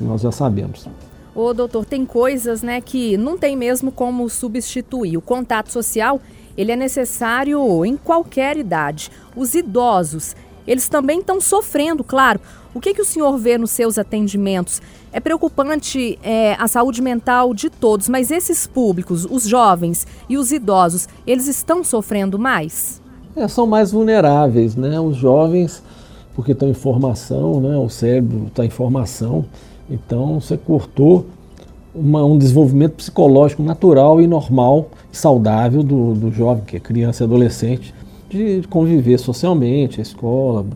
Nós 0.00 0.22
já 0.22 0.32
sabemos. 0.32 0.88
Ô, 1.34 1.52
doutor, 1.52 1.84
tem 1.84 2.06
coisas, 2.06 2.62
né, 2.62 2.80
que 2.80 3.16
não 3.16 3.36
tem 3.36 3.56
mesmo 3.56 3.90
como 3.90 4.28
substituir. 4.30 5.16
O 5.16 5.20
contato 5.20 5.72
social, 5.72 6.20
ele 6.56 6.70
é 6.70 6.76
necessário 6.76 7.84
em 7.84 7.96
qualquer 7.96 8.56
idade. 8.56 9.10
Os 9.34 9.54
idosos, 9.54 10.36
eles 10.64 10.88
também 10.88 11.18
estão 11.18 11.40
sofrendo, 11.40 12.04
claro. 12.04 12.40
O 12.72 12.80
que, 12.80 12.94
que 12.94 13.02
o 13.02 13.04
senhor 13.04 13.36
vê 13.36 13.58
nos 13.58 13.72
seus 13.72 13.98
atendimentos? 13.98 14.80
É 15.12 15.20
preocupante 15.20 16.18
é, 16.22 16.54
a 16.54 16.66
saúde 16.68 17.02
mental 17.02 17.52
de 17.52 17.68
todos, 17.68 18.08
mas 18.08 18.30
esses 18.30 18.66
públicos, 18.66 19.24
os 19.24 19.44
jovens 19.44 20.06
e 20.28 20.36
os 20.36 20.52
idosos, 20.52 21.08
eles 21.26 21.46
estão 21.48 21.84
sofrendo 21.84 22.38
mais? 22.38 23.00
É, 23.36 23.46
são 23.48 23.66
mais 23.66 23.92
vulneráveis, 23.92 24.76
né? 24.76 24.98
Os 25.00 25.16
jovens, 25.16 25.82
porque 26.34 26.52
estão 26.52 26.68
em 26.68 26.74
formação, 26.74 27.60
né? 27.60 27.76
O 27.76 27.88
cérebro 27.88 28.46
está 28.46 28.64
em 28.64 28.70
formação, 28.70 29.44
então 29.88 30.40
você 30.40 30.56
cortou 30.56 31.26
uma, 31.94 32.24
um 32.24 32.36
desenvolvimento 32.36 32.94
psicológico 32.94 33.62
natural 33.62 34.20
e 34.20 34.26
normal, 34.26 34.88
saudável 35.12 35.82
do, 35.82 36.14
do 36.14 36.32
jovem, 36.32 36.64
que 36.64 36.76
é 36.76 36.80
criança 36.80 37.22
e 37.22 37.24
adolescente, 37.24 37.94
de 38.28 38.62
conviver 38.68 39.18
socialmente, 39.18 40.00
a 40.00 40.02
escola, 40.02 40.66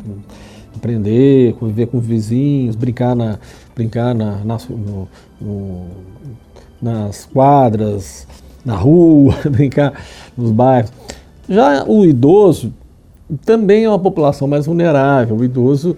aprender, 0.76 1.54
conviver 1.54 1.86
com 1.86 1.98
os 1.98 2.06
vizinhos, 2.06 2.76
brincar, 2.76 3.16
na, 3.16 3.38
brincar 3.74 4.14
na, 4.14 4.36
nas, 4.44 4.68
no, 4.68 5.08
no, 5.40 5.86
nas 6.80 7.26
quadras, 7.26 8.26
na 8.64 8.76
rua, 8.76 9.34
brincar 9.50 9.92
nos 10.36 10.52
bairros. 10.52 10.92
Já 11.48 11.84
o 11.84 12.04
idoso 12.04 12.72
também 13.44 13.84
é 13.84 13.88
uma 13.88 13.98
população 13.98 14.46
mais 14.46 14.66
vulnerável. 14.66 15.36
O 15.36 15.44
idoso 15.44 15.96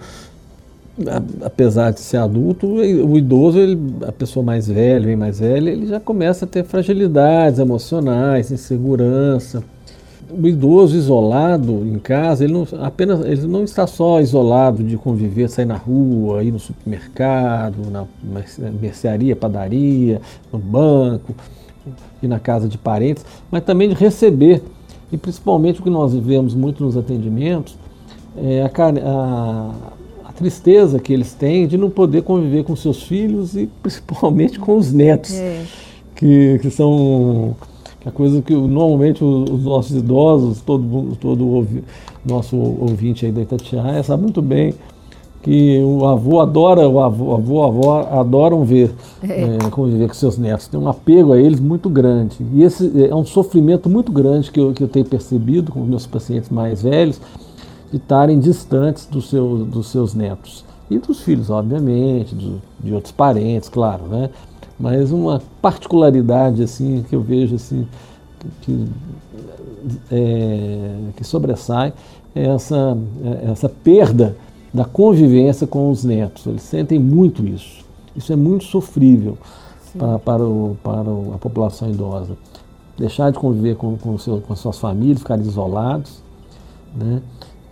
apesar 1.42 1.90
de 1.90 2.00
ser 2.00 2.19
adulto, 2.19 2.66
o 2.66 3.16
idoso, 3.16 3.59
ele, 3.59 3.78
a 4.07 4.12
pessoa 4.12 4.45
mais 4.45 4.69
velha, 4.69 5.07
bem 5.07 5.16
mais 5.16 5.40
velha, 5.40 5.71
ele 5.71 5.87
já 5.87 6.00
começa 6.00 6.45
a 6.45 6.49
ter 6.49 6.64
fragilidades 6.64 7.59
emocionais, 7.59 8.50
insegurança. 8.50 9.62
O 10.30 10.47
idoso 10.47 10.97
isolado 10.97 11.85
em 11.85 11.99
casa, 11.99 12.45
ele 12.45 12.52
não, 12.52 12.66
apenas, 12.80 13.25
ele 13.25 13.47
não 13.49 13.64
está 13.64 13.87
só 13.87 14.21
isolado 14.21 14.83
de 14.85 14.97
conviver, 14.97 15.49
sair 15.49 15.64
na 15.64 15.76
rua, 15.76 16.45
ir 16.45 16.52
no 16.52 16.59
supermercado, 16.59 17.78
na 17.90 18.04
mercearia, 18.80 19.35
padaria, 19.35 20.21
no 20.52 20.59
banco, 20.59 21.35
ir 22.23 22.28
na 22.28 22.38
casa 22.38 22.69
de 22.69 22.78
parentes, 22.78 23.25
mas 23.50 23.64
também 23.64 23.88
de 23.88 23.95
receber. 23.95 24.62
E 25.11 25.16
principalmente 25.16 25.80
o 25.80 25.83
que 25.83 25.90
nós 25.90 26.14
vemos 26.14 26.54
muito 26.54 26.85
nos 26.85 26.97
atendimentos 26.97 27.76
é 28.37 28.62
a, 28.62 28.71
a 29.04 29.73
tristeza 30.40 30.99
que 30.99 31.12
eles 31.12 31.35
têm 31.35 31.68
de 31.68 31.76
não 31.76 31.90
poder 31.90 32.23
conviver 32.23 32.64
com 32.64 32.75
seus 32.75 33.02
filhos 33.02 33.54
e 33.54 33.68
principalmente 33.82 34.59
com 34.59 34.76
os 34.76 34.90
netos, 34.90 35.35
é. 35.35 35.62
que, 36.16 36.59
que 36.62 36.70
são 36.70 37.54
a 38.04 38.11
coisa 38.11 38.40
que 38.40 38.54
normalmente 38.54 39.23
os 39.23 39.62
nossos 39.62 39.94
idosos, 39.94 40.62
todo, 40.62 41.14
todo 41.20 41.47
ouvi, 41.47 41.85
nosso 42.25 42.56
ouvinte 42.56 43.26
aí 43.26 43.32
da 43.32 43.42
Itatiaia 43.42 44.02
sabe 44.02 44.23
muito 44.23 44.40
bem 44.40 44.75
que 45.42 45.78
o 45.82 46.06
avô 46.06 46.40
adora, 46.40 46.87
o 46.87 47.00
avô, 47.00 47.35
avô, 47.35 47.64
avó 47.64 48.09
adoram 48.11 48.62
ver, 48.64 48.92
é. 49.23 49.56
É, 49.56 49.70
conviver 49.70 50.09
com 50.09 50.14
seus 50.14 50.37
netos, 50.37 50.68
tem 50.68 50.78
um 50.78 50.88
apego 50.88 51.32
a 51.32 51.40
eles 51.40 51.61
muito 51.61 51.88
grande. 51.88 52.37
E 52.52 52.62
esse 52.62 53.09
é 53.09 53.14
um 53.14 53.25
sofrimento 53.25 53.88
muito 53.88 54.12
grande 54.12 54.50
que 54.50 54.61
eu, 54.61 54.73
que 54.73 54.82
eu 54.82 54.88
tenho 54.88 55.06
percebido 55.06 55.73
com 55.73 55.80
os 55.80 55.88
meus 55.88 56.06
pacientes 56.06 56.50
mais 56.50 56.82
velhos, 56.82 57.20
de 57.90 57.97
estarem 57.97 58.38
distantes 58.38 59.06
do 59.06 59.20
seu, 59.20 59.64
dos 59.64 59.88
seus 59.88 60.14
netos. 60.14 60.64
E 60.90 60.99
dos 60.99 61.20
filhos, 61.20 61.50
obviamente, 61.50 62.35
do, 62.35 62.61
de 62.80 62.92
outros 62.92 63.12
parentes, 63.12 63.68
claro, 63.68 64.04
né? 64.04 64.30
Mas 64.78 65.12
uma 65.12 65.42
particularidade, 65.61 66.62
assim, 66.62 67.04
que 67.09 67.14
eu 67.14 67.20
vejo, 67.20 67.54
assim, 67.56 67.87
que, 68.62 68.88
é, 70.11 70.97
que 71.16 71.25
sobressai 71.25 71.92
é 72.35 72.47
essa, 72.47 72.97
é 73.23 73.50
essa 73.50 73.68
perda 73.68 74.37
da 74.73 74.85
convivência 74.85 75.66
com 75.66 75.90
os 75.90 76.04
netos. 76.04 76.47
Eles 76.47 76.62
sentem 76.62 76.99
muito 76.99 77.47
isso. 77.47 77.85
Isso 78.16 78.32
é 78.32 78.37
muito 78.37 78.64
sofrível 78.64 79.37
para, 79.97 80.18
para, 80.18 80.42
o, 80.42 80.76
para 80.82 81.00
a 81.35 81.38
população 81.38 81.90
idosa. 81.90 82.37
Deixar 82.97 83.30
de 83.30 83.38
conviver 83.38 83.76
com, 83.76 83.97
com, 83.97 84.16
seu, 84.18 84.40
com 84.40 84.54
suas 84.54 84.78
famílias, 84.78 85.18
ficarem 85.18 85.44
isolados, 85.44 86.23
né? 86.94 87.23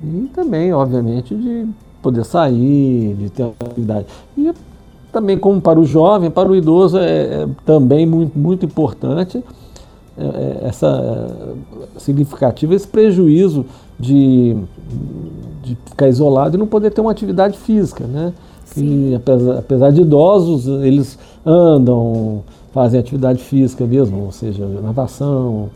E 0.02 0.31
também, 0.35 0.73
obviamente, 0.73 1.35
de 1.35 1.66
poder 2.03 2.25
sair, 2.25 3.14
de 3.14 3.31
ter 3.31 3.51
atividade. 3.61 4.07
E 4.37 4.53
também, 5.12 5.38
como 5.38 5.61
para 5.61 5.79
o 5.79 5.85
jovem, 5.85 6.31
para 6.31 6.49
o 6.49 6.55
idoso, 6.55 6.99
é, 6.99 7.42
é 7.42 7.49
também 7.64 8.07
muito, 8.07 8.38
muito 8.38 8.66
importante 8.66 9.42
é, 10.16 10.25
é 10.25 10.68
essa 10.68 10.87
é, 10.87 12.01
significativa 12.01 12.75
esse 12.75 12.87
prejuízo 12.87 13.64
de, 13.99 14.57
de 15.62 15.77
ficar 15.87 16.09
isolado 16.09 16.57
e 16.57 16.59
não 16.59 16.66
poder 16.66 16.90
ter 16.90 17.01
uma 17.01 17.11
atividade 17.11 17.57
física, 17.59 18.05
né? 18.05 18.33
Que, 18.75 19.14
apesar, 19.14 19.59
apesar 19.59 19.90
de 19.90 20.03
idosos, 20.03 20.66
eles 20.85 21.18
andam, 21.44 22.42
fazem 22.73 23.01
atividade 23.01 23.42
física 23.42 23.87
mesmo, 23.87 24.25
ou 24.25 24.33
seja, 24.33 24.66
natação, 24.66 25.70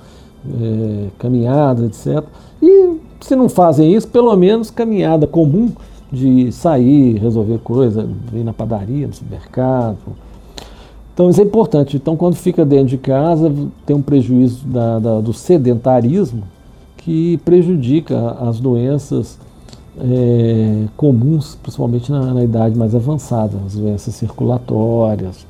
é, 0.61 1.07
caminhada, 1.18 1.87
etc. 1.87 2.23
E 2.61 2.99
se 3.23 3.37
não 3.37 3.49
fazem 3.49 3.95
isso, 3.95 4.09
pelo 4.09 4.35
menos 4.37 4.71
caminhada 4.71 5.27
comum 5.27 5.71
de 6.11 6.53
sair, 6.53 7.19
resolver 7.19 7.59
coisa, 7.59 8.09
ir 8.33 8.45
na 8.45 8.53
padaria, 8.53 9.07
no 9.07 9.15
supermercado. 9.15 9.99
Então 11.15 11.31
isso 11.31 11.41
é 11.41 11.45
importante. 11.45 11.97
Então 11.97 12.17
quando 12.17 12.35
fica 12.35 12.65
dentro 12.65 12.89
de 12.89 12.99
casa, 12.99 13.53
tem 13.87 13.97
um 13.97 14.03
prejuízo 14.03 14.67
da, 14.67 14.99
da, 14.99 15.21
do 15.21 15.33
sedentarismo 15.33 16.43
que 16.97 17.39
prejudica 17.39 18.37
as 18.41 18.61
doenças 18.61 19.39
é, 19.99 20.85
comuns, 20.97 21.55
principalmente 21.57 22.11
na, 22.11 22.35
na, 22.35 22.43
idade 22.43 22.79
mais 22.79 22.95
avançada, 22.95 23.59
as 23.67 23.75
doenças 23.75 24.15
circulatórias 24.15 25.47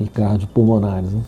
e 0.00 0.04
cardiopulmonares. 0.04 1.12
Né? 1.12 1.20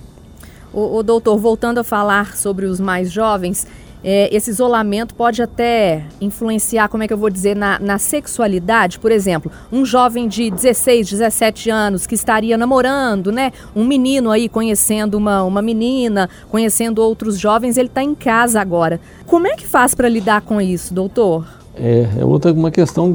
O, 0.73 0.97
o 0.97 1.03
doutor, 1.03 1.37
voltando 1.39 1.79
a 1.79 1.85
falar 1.85 2.35
sobre 2.37 2.67
os 2.67 2.81
mais 2.81 3.13
jovens, 3.13 3.67
é, 4.05 4.35
esse 4.35 4.51
isolamento 4.51 5.15
pode 5.15 5.41
até 5.41 6.05
influenciar, 6.21 6.88
como 6.88 7.03
é 7.03 7.07
que 7.07 7.12
eu 7.12 7.19
vou 7.19 7.31
dizer, 7.31 7.55
na, 7.55 7.79
na, 7.79 7.99
sexualidade. 7.99 8.99
Por 8.99 9.12
exemplo, 9.12 9.51
um 9.71 9.85
jovem 9.85 10.27
de 10.27 10.51
16, 10.51 11.11
17 11.11 11.71
anos 11.71 12.07
que 12.07 12.15
estaria 12.15 12.57
namorando, 12.57 13.31
né? 13.31 13.53
Um 13.75 13.85
menino 13.85 14.31
aí 14.31 14.49
conhecendo 14.49 15.15
uma, 15.15 15.43
uma 15.45 15.62
menina, 15.62 16.29
conhecendo 16.51 17.01
outros 17.01 17.38
jovens, 17.38 17.77
ele 17.77 17.88
está 17.88 18.03
em 18.03 18.15
casa 18.15 18.61
agora. 18.61 19.01
Como 19.27 19.47
é 19.47 19.55
que 19.55 19.67
faz 19.67 19.95
para 19.95 20.09
lidar 20.09 20.43
com 20.43 20.61
isso, 20.61 20.93
doutor? 20.93 21.47
É, 21.75 22.07
é 22.19 22.25
outra 22.25 22.53
uma 22.53 22.71
questão 22.71 23.11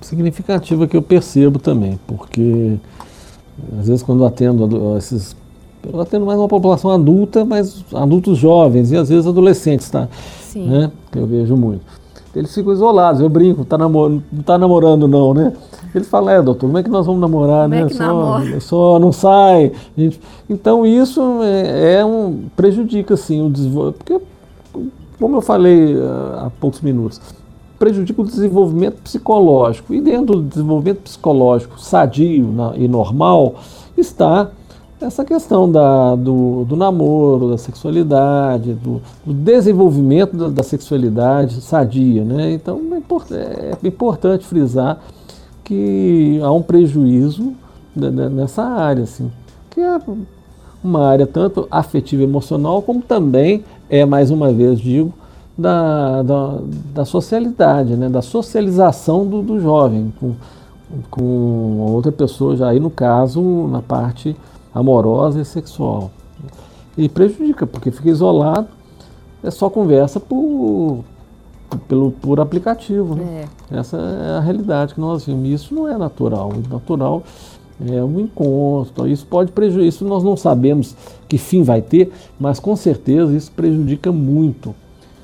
significativa 0.00 0.86
que 0.86 0.96
eu 0.96 1.02
percebo 1.02 1.58
também, 1.58 1.98
porque 2.06 2.76
às 3.78 3.88
vezes 3.88 4.02
quando 4.02 4.24
atendo 4.24 4.96
esses 4.96 5.34
ela 5.92 6.04
tendo 6.04 6.26
mais 6.26 6.38
uma 6.38 6.48
população 6.48 6.90
adulta, 6.90 7.44
mas 7.44 7.84
adultos 7.94 8.38
jovens 8.38 8.92
e 8.92 8.96
às 8.96 9.08
vezes 9.08 9.26
adolescentes, 9.26 9.88
tá? 9.88 10.08
Sim. 10.42 10.66
Né? 10.68 10.90
Que 11.10 11.18
eu 11.18 11.26
vejo 11.26 11.56
muito. 11.56 11.82
Eles 12.34 12.54
ficam 12.54 12.72
isolados, 12.72 13.20
eu 13.20 13.28
brinco, 13.28 13.64
tá 13.64 13.76
namor 13.76 14.08
não 14.10 14.42
tá 14.44 14.56
namorando 14.56 15.08
não, 15.08 15.34
né? 15.34 15.52
Eles 15.92 16.08
falam, 16.08 16.32
é 16.32 16.40
doutor, 16.40 16.66
como 16.66 16.78
é 16.78 16.82
que 16.82 16.88
nós 16.88 17.04
vamos 17.04 17.20
namorar, 17.20 17.64
como 17.64 17.74
é 17.74 17.78
né? 17.78 17.82
É 17.84 17.86
que 17.86 17.94
só, 17.94 18.40
só 18.60 18.98
não 19.00 19.10
sai. 19.10 19.72
Gente... 19.96 20.20
Então 20.48 20.86
isso 20.86 21.20
é, 21.42 21.94
é, 21.94 22.04
um. 22.04 22.44
prejudica 22.54 23.14
assim 23.14 23.44
o 23.44 23.50
desenvolvimento. 23.50 24.04
Porque, 24.04 24.20
como 25.18 25.36
eu 25.36 25.40
falei 25.40 25.96
uh, 25.96 26.46
há 26.46 26.50
poucos 26.60 26.80
minutos, 26.82 27.20
prejudica 27.80 28.22
o 28.22 28.24
desenvolvimento 28.24 29.02
psicológico. 29.02 29.92
E 29.92 30.00
dentro 30.00 30.36
do 30.36 30.42
desenvolvimento 30.42 31.00
psicológico 31.00 31.80
sadio 31.80 32.54
e 32.76 32.86
normal 32.86 33.56
está 33.96 34.50
essa 35.00 35.24
questão 35.24 35.70
da, 35.70 36.14
do, 36.14 36.64
do 36.64 36.76
namoro, 36.76 37.50
da 37.50 37.58
sexualidade, 37.58 38.74
do, 38.74 39.00
do 39.24 39.32
desenvolvimento 39.32 40.36
da, 40.36 40.48
da, 40.48 40.62
sexualidade 40.62 41.60
sadia. 41.60 42.24
Né? 42.24 42.52
Então 42.52 42.80
é, 43.32 43.76
é 43.82 43.86
importante 43.86 44.44
frisar 44.44 45.00
que 45.64 46.40
há 46.42 46.50
um 46.52 46.62
prejuízo 46.62 47.52
nessa 47.94 48.62
área, 48.62 49.04
assim, 49.04 49.30
que 49.70 49.80
é 49.80 49.98
uma 50.82 51.06
área 51.06 51.26
tanto 51.26 51.66
afetiva 51.70 52.22
emocional, 52.22 52.82
como 52.82 53.02
também 53.02 53.64
é, 53.88 54.04
mais 54.04 54.30
uma 54.30 54.52
vez 54.52 54.78
digo, 54.78 55.12
da, 55.56 56.22
da, 56.22 56.58
da 56.94 57.04
socialidade, 57.04 57.96
né? 57.96 58.08
da 58.08 58.22
socialização 58.22 59.26
do, 59.26 59.42
do 59.42 59.60
jovem 59.60 60.12
com, 60.18 60.34
com 61.10 61.80
outra 61.80 62.10
pessoa, 62.10 62.56
já 62.56 62.68
aí 62.68 62.80
no 62.80 62.90
caso, 62.90 63.42
na 63.68 63.82
parte 63.82 64.36
amorosa 64.74 65.40
e 65.40 65.44
sexual. 65.44 66.10
E 66.96 67.08
prejudica, 67.08 67.66
porque 67.66 67.90
fica 67.90 68.08
isolado, 68.08 68.68
é 69.42 69.50
só 69.50 69.70
conversa 69.70 70.20
por, 70.20 71.04
pelo, 71.88 72.12
por 72.12 72.40
aplicativo. 72.40 73.14
Né? 73.14 73.46
É. 73.70 73.78
Essa 73.78 73.96
é 73.96 74.36
a 74.38 74.40
realidade 74.40 74.94
que 74.94 75.00
nós 75.00 75.24
vimos. 75.24 75.48
Isso 75.48 75.74
não 75.74 75.88
é 75.88 75.96
natural. 75.96 76.50
O 76.50 76.72
natural 76.72 77.22
é 77.88 78.02
um 78.02 78.20
encontro. 78.20 79.08
Isso 79.08 79.26
pode 79.26 79.52
prejudicar. 79.52 79.88
Isso 79.88 80.04
nós 80.04 80.22
não 80.22 80.36
sabemos 80.36 80.94
que 81.28 81.38
fim 81.38 81.62
vai 81.62 81.80
ter, 81.80 82.12
mas 82.38 82.60
com 82.60 82.76
certeza 82.76 83.34
isso 83.34 83.50
prejudica 83.52 84.12
muito 84.12 84.74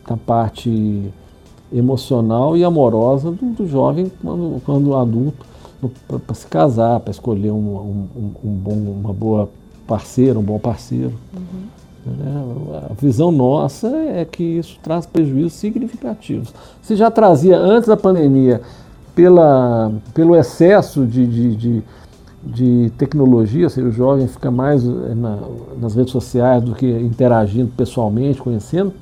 a 0.05 0.17
parte 0.17 1.13
emocional 1.73 2.57
e 2.57 2.65
amorosa 2.65 3.33
do, 3.33 3.45
do 3.47 3.67
jovem 3.67 4.11
quando, 4.23 4.63
quando 4.65 4.95
adulto 4.95 5.45
para 6.07 6.35
se 6.35 6.47
casar, 6.47 7.01
para 7.01 7.11
escolher 7.11 7.51
um, 7.51 8.09
um, 8.17 8.31
um, 8.45 8.51
bom, 8.51 8.73
uma 8.73 9.13
boa 9.13 9.49
parceira, 9.87 10.39
um 10.39 10.43
bom 10.43 10.59
parceiro. 10.59 11.13
Uhum. 11.35 11.77
É, 12.07 12.93
a 12.93 12.95
visão 12.95 13.33
nossa 13.33 13.89
é 13.89 14.25
que 14.25 14.43
isso 14.43 14.79
traz 14.83 15.07
prejuízos 15.07 15.55
significativos. 15.55 16.55
Se 16.81 16.95
já 16.95 17.11
trazia 17.11 17.59
antes 17.59 17.89
da 17.89 17.97
pandemia, 17.97 18.61
pela, 19.15 19.93
pelo 20.15 20.37
excesso 20.37 21.05
de, 21.07 21.27
de, 21.27 21.57
de, 21.57 21.83
de 22.45 22.93
tecnologia, 22.99 23.65
ou 23.65 23.71
seja, 23.71 23.89
o 23.89 23.91
jovem 23.91 24.29
fica 24.29 24.51
mais 24.51 24.85
é, 24.87 25.15
na, 25.15 25.39
nas 25.81 25.95
redes 25.95 26.13
sociais 26.13 26.63
do 26.63 26.75
que 26.75 26.87
interagindo 26.87 27.73
pessoalmente, 27.77 28.41
conhecendo, 28.41 28.93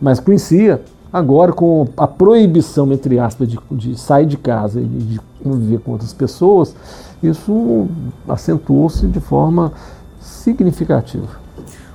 mas 0.00 0.20
conhecia. 0.20 0.82
Agora, 1.12 1.52
com 1.52 1.86
a 1.96 2.06
proibição, 2.06 2.90
entre 2.90 3.18
aspas, 3.18 3.48
de, 3.48 3.58
de 3.70 3.98
sair 3.98 4.24
de 4.24 4.38
casa 4.38 4.80
e 4.80 4.84
de 4.84 5.20
conviver 5.42 5.78
com 5.80 5.92
outras 5.92 6.14
pessoas, 6.14 6.74
isso 7.22 7.86
acentuou-se 8.26 9.06
de 9.06 9.20
forma 9.20 9.72
significativa. 10.20 11.42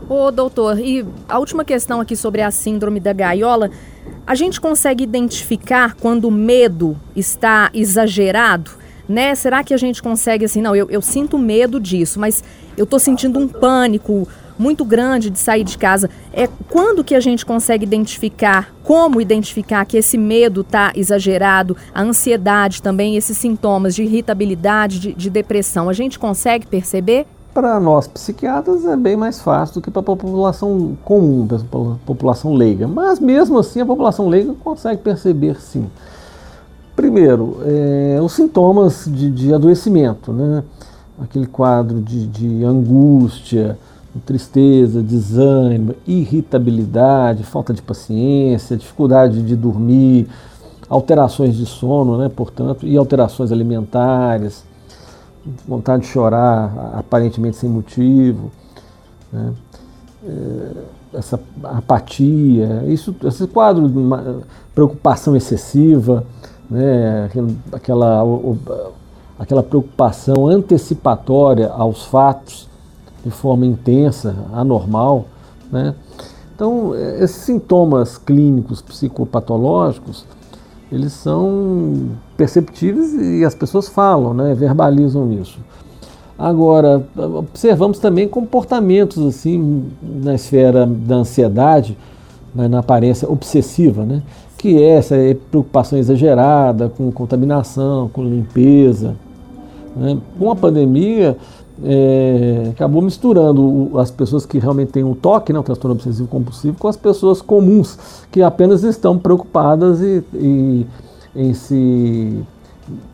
Ô, 0.08 0.32
doutor, 0.32 0.80
e 0.80 1.06
a 1.28 1.40
última 1.40 1.66
questão 1.66 2.00
aqui 2.00 2.16
sobre 2.16 2.42
a 2.42 2.52
síndrome 2.52 3.00
da 3.00 3.12
gaiola, 3.12 3.72
a 4.26 4.36
gente 4.36 4.62
consegue 4.62 5.04
identificar 5.04 5.96
quando 5.96 6.26
o 6.26 6.32
medo 6.32 6.96
está 7.16 7.70
exagerado? 7.74 8.72
Né? 9.10 9.34
Será 9.36 9.64
que 9.64 9.74
a 9.74 9.78
gente 9.78 10.04
consegue 10.04 10.46
assim, 10.46 10.62
não, 10.62 10.76
eu, 10.76 10.90
eu 10.90 11.02
sinto 11.02 11.38
medo 11.38 11.80
disso, 11.80 12.20
mas 12.20 12.44
eu 12.78 12.84
estou 12.84 13.00
sentindo 13.00 13.40
um 13.40 13.48
pânico, 13.48 14.28
muito 14.58 14.84
grande 14.84 15.30
de 15.30 15.40
sair 15.40 15.64
de 15.64 15.78
casa. 15.78 16.10
É 16.34 16.48
quando 16.70 17.04
que 17.04 17.16
a 17.16 17.20
gente 17.20 17.46
consegue 17.46 17.86
identificar, 17.86 18.74
como 18.84 19.22
identificar 19.22 19.86
que 19.86 19.98
esse 19.98 20.18
medo 20.18 20.62
está 20.62 20.92
exagerado, 20.96 21.76
a 21.94 22.02
ansiedade 22.02 22.82
também, 22.82 23.16
esses 23.16 23.38
sintomas 23.38 23.96
de 23.96 24.04
irritabilidade, 24.04 25.00
de, 25.00 25.14
de 25.14 25.30
depressão, 25.30 25.90
a 25.90 25.94
gente 25.94 26.18
consegue 26.18 26.66
perceber? 26.66 27.26
Para 27.54 27.80
nós 27.80 28.08
psiquiatras 28.08 28.86
é 28.86 28.96
bem 28.96 29.16
mais 29.16 29.42
fácil 29.42 29.76
do 29.76 29.82
que 29.82 29.90
para 29.90 30.02
a 30.02 30.06
população 30.06 30.96
comum, 31.04 31.48
para 31.48 31.58
a 31.58 31.96
população 32.06 32.54
leiga. 32.54 32.88
Mas 32.88 33.20
mesmo 33.20 33.58
assim 33.58 33.82
a 33.82 33.86
população 33.86 34.30
leiga 34.30 34.54
consegue 34.64 35.02
perceber 35.02 35.60
sim. 35.60 35.90
Primeiro, 36.96 37.58
é, 37.64 38.20
os 38.22 38.34
sintomas 38.34 39.06
de, 39.08 39.30
de, 39.30 39.54
adoecimento, 39.54 40.34
né? 40.34 40.64
aquele 41.22 41.46
quadro 41.46 42.02
de, 42.02 42.26
de 42.26 42.64
angústia, 42.64 43.78
tristeza, 44.26 45.02
desânimo, 45.02 45.96
irritabilidade, 46.06 47.44
falta 47.44 47.74
de 47.74 47.82
paciência, 47.82 48.78
dificuldade 48.78 49.42
de 49.42 49.56
dormir, 49.56 50.28
alterações 50.90 51.56
de 51.56 51.66
sono, 51.66 52.18
né, 52.18 52.30
portanto, 52.30 52.86
e 52.86 52.98
alterações 52.98 53.52
alimentares, 53.52 54.64
vontade 55.68 56.04
de 56.04 56.10
chorar 56.10 56.92
aparentemente 56.94 57.58
sem 57.58 57.70
motivo, 57.70 58.52
né, 59.32 59.54
é, 60.26 60.72
essa 61.14 61.40
apatia, 61.64 62.84
isso, 62.88 63.16
esse 63.24 63.48
quadro 63.48 63.88
de 63.90 64.46
preocupação 64.74 65.36
excessiva, 65.36 66.24
né, 66.70 67.30
aquela, 67.72 68.24
aquela 69.40 69.64
preocupação 69.64 70.48
antecipatória 70.48 71.70
aos 71.70 72.06
fatos, 72.06 72.68
de 73.28 73.32
forma 73.32 73.66
intensa, 73.66 74.34
anormal. 74.54 75.26
Né? 75.72 75.94
Então, 76.56 76.96
esses 76.96 77.42
sintomas 77.44 78.18
clínicos 78.18 78.82
psicopatológicos, 78.82 80.26
eles 80.90 81.12
são 81.12 82.12
perceptíveis 82.38 83.14
e 83.14 83.44
as 83.44 83.54
pessoas 83.54 83.90
falam, 83.90 84.34
né? 84.34 84.56
verbalizam 84.56 85.32
isso. 85.34 85.60
Agora, 86.40 87.04
observamos 87.18 88.00
também 88.00 88.28
comportamentos 88.28 89.26
assim 89.26 89.86
na 90.02 90.36
esfera 90.36 90.86
da 90.86 91.16
ansiedade, 91.16 91.98
né, 92.54 92.68
na 92.68 92.80
aparência 92.80 93.30
obsessiva, 93.30 94.06
né? 94.06 94.22
que 94.58 94.82
é 94.82 94.98
essa 94.98 95.16
preocupação 95.52 96.00
exagerada 96.00 96.90
com 96.90 97.12
contaminação, 97.12 98.08
com 98.10 98.24
limpeza. 98.24 99.16
Né? 99.96 100.18
Com 100.38 100.52
a 100.52 100.56
pandemia, 100.56 101.36
é, 101.84 102.70
acabou 102.72 103.02
misturando 103.02 103.62
o, 103.62 104.00
as 104.00 104.10
pessoas 104.10 104.46
que 104.46 104.58
realmente 104.58 104.92
têm 104.92 105.04
um 105.04 105.14
toque, 105.14 105.54
né, 105.54 105.60
o 105.60 105.64
transtorno 105.64 105.96
obsessivo 105.96 106.28
compulsivo, 106.28 106.78
com 106.78 106.88
as 106.88 106.98
pessoas 106.98 107.42
comuns 107.42 107.98
que 108.32 108.42
apenas 108.42 108.84
estão 108.84 109.18
preocupadas 109.18 110.02
e, 110.02 110.24
e, 110.34 110.88
em 111.36 111.54
se 111.54 112.44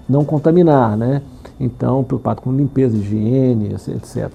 não 0.08 0.23
contaminar, 0.23 0.95
né? 0.97 1.21
Então, 1.60 2.04
preocupado 2.04 2.41
com 2.41 2.52
limpeza, 2.52 2.95
higiene, 2.95 3.73
etc. 3.73 4.30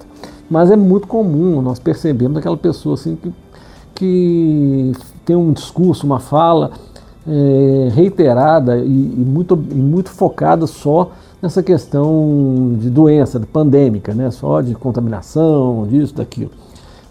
Mas 0.49 0.71
é 0.71 0.75
muito 0.75 1.07
comum 1.07 1.61
nós 1.61 1.79
percebemos 1.79 2.37
aquela 2.37 2.57
pessoa 2.57 2.95
assim 2.95 3.15
que, 3.15 3.33
que 3.95 4.91
tem 5.25 5.35
um 5.35 5.51
discurso, 5.51 6.05
uma 6.05 6.19
fala 6.19 6.71
é, 7.27 7.89
reiterada 7.93 8.77
e, 8.77 8.87
e, 8.87 9.25
muito, 9.25 9.53
e 9.71 9.75
muito 9.75 10.09
focada 10.09 10.65
só 10.65 11.11
nessa 11.41 11.63
questão 11.63 12.75
de 12.79 12.89
doença, 12.89 13.39
de 13.39 13.45
pandêmica, 13.45 14.13
né? 14.13 14.29
só 14.31 14.61
de 14.61 14.75
contaminação, 14.75 15.87
disso, 15.87 16.15
daquilo. 16.15 16.51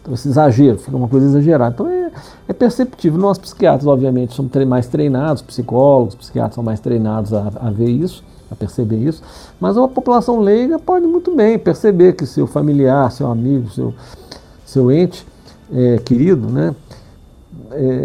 Então, 0.00 0.14
esse 0.14 0.28
exagero, 0.28 0.78
fica 0.78 0.96
uma 0.96 1.08
coisa 1.08 1.26
exagerada. 1.26 1.74
Então, 1.74 1.88
é, 1.88 2.10
é 2.48 2.52
perceptível. 2.52 3.18
Nós, 3.18 3.38
psiquiatras, 3.38 3.86
obviamente, 3.86 4.34
somos 4.34 4.52
mais 4.66 4.86
treinados, 4.86 5.42
psicólogos, 5.42 6.14
psiquiatras 6.14 6.54
são 6.54 6.64
mais 6.64 6.80
treinados 6.80 7.32
a, 7.32 7.50
a 7.60 7.70
ver 7.70 7.88
isso, 7.88 8.24
a 8.50 8.54
perceber 8.54 8.96
isso, 8.96 9.22
mas 9.60 9.76
a 9.76 9.86
população 9.86 10.40
leiga 10.40 10.78
pode 10.78 11.06
muito 11.06 11.34
bem 11.34 11.58
perceber 11.58 12.14
que 12.14 12.24
seu 12.24 12.46
familiar, 12.46 13.12
seu 13.12 13.30
amigo, 13.30 13.68
seu, 13.70 13.94
seu 14.64 14.90
ente 14.90 15.26
é, 15.70 15.98
querido, 15.98 16.48
né, 16.48 16.74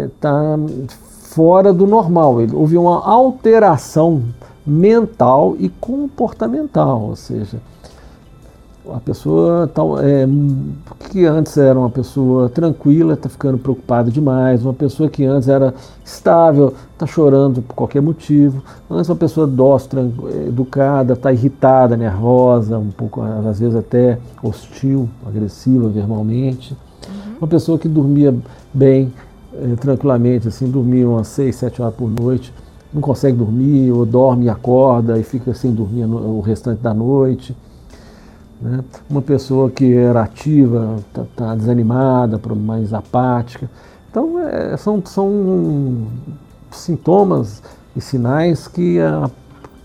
está 0.06 0.58
é, 0.58 0.92
fora 1.34 1.72
do 1.72 1.86
normal. 1.86 2.42
Ele, 2.42 2.54
houve 2.54 2.76
uma 2.76 3.02
alteração 3.04 4.22
mental 4.66 5.56
e 5.58 5.68
comportamental, 5.68 7.02
ou 7.02 7.16
seja, 7.16 7.58
a 8.92 9.00
pessoa 9.00 9.66
tal, 9.66 9.98
é, 9.98 10.26
que 11.10 11.24
antes 11.24 11.56
era 11.56 11.78
uma 11.78 11.88
pessoa 11.88 12.48
tranquila 12.48 13.14
está 13.14 13.28
ficando 13.28 13.56
preocupada 13.56 14.10
demais, 14.10 14.62
uma 14.62 14.74
pessoa 14.74 15.08
que 15.08 15.24
antes 15.24 15.48
era 15.48 15.74
estável 16.04 16.74
está 16.92 17.06
chorando 17.06 17.62
por 17.62 17.74
qualquer 17.74 18.02
motivo, 18.02 18.62
antes 18.90 19.08
uma 19.08 19.16
pessoa 19.16 19.46
dócil, 19.46 20.12
educada 20.46 21.14
está 21.14 21.32
irritada, 21.32 21.96
nervosa, 21.96 22.78
um 22.78 22.90
pouco 22.90 23.22
às 23.22 23.58
vezes 23.58 23.74
até 23.74 24.18
hostil, 24.42 25.08
agressiva 25.26 25.88
verbalmente, 25.88 26.76
uhum. 27.06 27.36
uma 27.40 27.48
pessoa 27.48 27.78
que 27.78 27.88
dormia 27.88 28.34
bem, 28.72 29.12
é, 29.54 29.76
tranquilamente, 29.76 30.48
assim, 30.48 30.70
dormia 30.70 31.08
umas 31.08 31.28
6, 31.28 31.56
7 31.56 31.80
horas 31.80 31.94
por 31.94 32.10
noite, 32.10 32.52
não 32.94 33.02
consegue 33.02 33.36
dormir, 33.36 33.90
ou 33.90 34.06
dorme 34.06 34.46
e 34.46 34.48
acorda 34.48 35.18
e 35.18 35.24
fica 35.24 35.52
sem 35.52 35.72
dormir 35.74 36.04
o 36.04 36.40
restante 36.40 36.80
da 36.80 36.94
noite. 36.94 37.56
Né? 38.62 38.84
Uma 39.10 39.20
pessoa 39.20 39.68
que 39.68 39.92
era 39.92 40.22
ativa, 40.22 40.96
está 41.08 41.24
tá 41.34 41.54
desanimada, 41.56 42.40
mais 42.54 42.94
apática. 42.94 43.68
Então, 44.08 44.38
é, 44.38 44.76
são, 44.76 45.02
são 45.04 46.06
sintomas 46.70 47.60
e 47.96 48.00
sinais 48.00 48.68
que 48.68 49.00
a, 49.00 49.28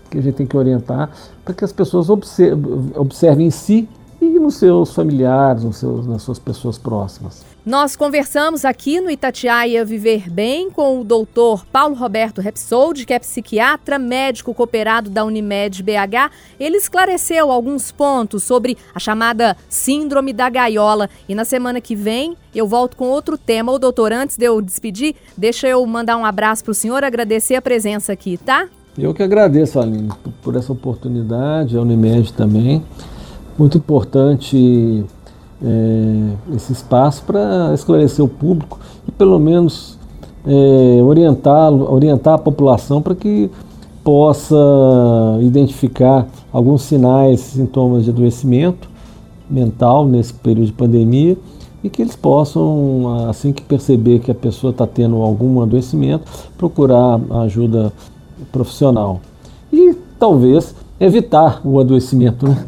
que 0.08 0.18
a 0.18 0.22
gente 0.22 0.34
tem 0.34 0.46
que 0.46 0.56
orientar 0.56 1.10
para 1.44 1.52
que 1.52 1.64
as 1.64 1.72
pessoas 1.72 2.08
observem, 2.08 2.92
observem 2.94 3.48
em 3.48 3.50
si 3.50 3.88
e 4.20 4.38
nos 4.38 4.54
seus 4.54 4.94
familiares, 4.94 5.64
nos 5.64 5.78
seus, 5.78 6.06
nas 6.06 6.22
suas 6.22 6.38
pessoas 6.38 6.78
próximas. 6.78 7.49
Nós 7.64 7.94
conversamos 7.94 8.64
aqui 8.64 9.02
no 9.02 9.10
Itatiaia 9.10 9.84
Viver 9.84 10.30
Bem 10.30 10.70
com 10.70 10.98
o 10.98 11.04
doutor 11.04 11.66
Paulo 11.66 11.94
Roberto 11.94 12.40
Repsold, 12.40 13.04
que 13.04 13.12
é 13.12 13.18
psiquiatra, 13.18 13.98
médico 13.98 14.54
cooperado 14.54 15.10
da 15.10 15.26
Unimed 15.26 15.82
BH. 15.82 16.32
Ele 16.58 16.78
esclareceu 16.78 17.50
alguns 17.50 17.92
pontos 17.92 18.44
sobre 18.44 18.78
a 18.94 18.98
chamada 18.98 19.54
Síndrome 19.68 20.32
da 20.32 20.48
Gaiola. 20.48 21.10
E 21.28 21.34
na 21.34 21.44
semana 21.44 21.82
que 21.82 21.94
vem 21.94 22.34
eu 22.54 22.66
volto 22.66 22.96
com 22.96 23.04
outro 23.04 23.36
tema. 23.36 23.70
Ô 23.70 23.78
doutor, 23.78 24.10
antes 24.10 24.38
de 24.38 24.46
eu 24.46 24.62
despedir, 24.62 25.14
deixa 25.36 25.68
eu 25.68 25.84
mandar 25.84 26.16
um 26.16 26.24
abraço 26.24 26.64
para 26.64 26.72
o 26.72 26.74
senhor, 26.74 27.04
agradecer 27.04 27.56
a 27.56 27.62
presença 27.62 28.10
aqui, 28.10 28.38
tá? 28.38 28.68
Eu 28.96 29.12
que 29.12 29.22
agradeço, 29.22 29.78
Aline, 29.78 30.08
por 30.42 30.56
essa 30.56 30.72
oportunidade, 30.72 31.76
a 31.76 31.82
Unimed 31.82 32.32
também. 32.32 32.82
Muito 33.58 33.76
importante 33.76 35.04
é, 35.62 36.54
esse 36.56 36.72
espaço 36.72 37.22
para 37.24 37.72
esclarecer 37.74 38.24
o 38.24 38.28
público 38.28 38.78
e 39.06 39.12
pelo 39.12 39.38
menos 39.38 39.98
é, 40.46 41.02
orientar, 41.02 41.72
orientar 41.72 42.34
a 42.34 42.38
população 42.38 43.02
para 43.02 43.14
que 43.14 43.50
possa 44.02 44.56
identificar 45.42 46.26
alguns 46.52 46.82
sinais, 46.82 47.40
sintomas 47.40 48.04
de 48.04 48.10
adoecimento 48.10 48.88
mental 49.48 50.06
nesse 50.06 50.32
período 50.32 50.66
de 50.66 50.72
pandemia 50.72 51.36
e 51.82 51.88
que 51.88 52.02
eles 52.02 52.16
possam, 52.16 53.26
assim 53.28 53.52
que 53.52 53.62
perceber 53.62 54.20
que 54.20 54.30
a 54.30 54.34
pessoa 54.34 54.70
está 54.70 54.86
tendo 54.86 55.16
algum 55.16 55.60
adoecimento, 55.62 56.24
procurar 56.56 57.20
ajuda 57.42 57.92
profissional. 58.52 59.20
E 59.72 59.94
talvez 60.18 60.74
evitar 60.98 61.60
o 61.64 61.80
adoecimento, 61.80 62.46
né? 62.46 62.66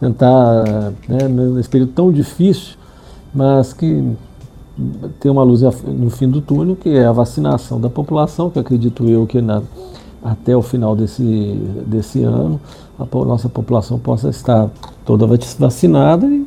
Tentar, 0.00 0.92
né, 1.08 1.28
nesse 1.28 1.68
período 1.68 1.92
tão 1.92 2.12
difícil, 2.12 2.76
mas 3.34 3.72
que 3.72 4.16
tem 5.20 5.30
uma 5.30 5.42
luz 5.42 5.62
no 5.86 6.10
fim 6.10 6.28
do 6.28 6.40
túnel, 6.40 6.76
que 6.76 6.90
é 6.90 7.06
a 7.06 7.12
vacinação 7.12 7.80
da 7.80 7.88
população, 7.88 8.50
que 8.50 8.58
acredito 8.58 9.08
eu 9.08 9.26
que 9.26 9.40
na, 9.40 9.62
até 10.22 10.56
o 10.56 10.62
final 10.62 10.94
desse, 10.94 11.22
desse 11.86 12.22
ano 12.22 12.60
a 12.98 13.24
nossa 13.24 13.48
população 13.48 13.98
possa 13.98 14.28
estar 14.28 14.68
toda 15.04 15.26
vacinada 15.58 16.26
e, 16.26 16.46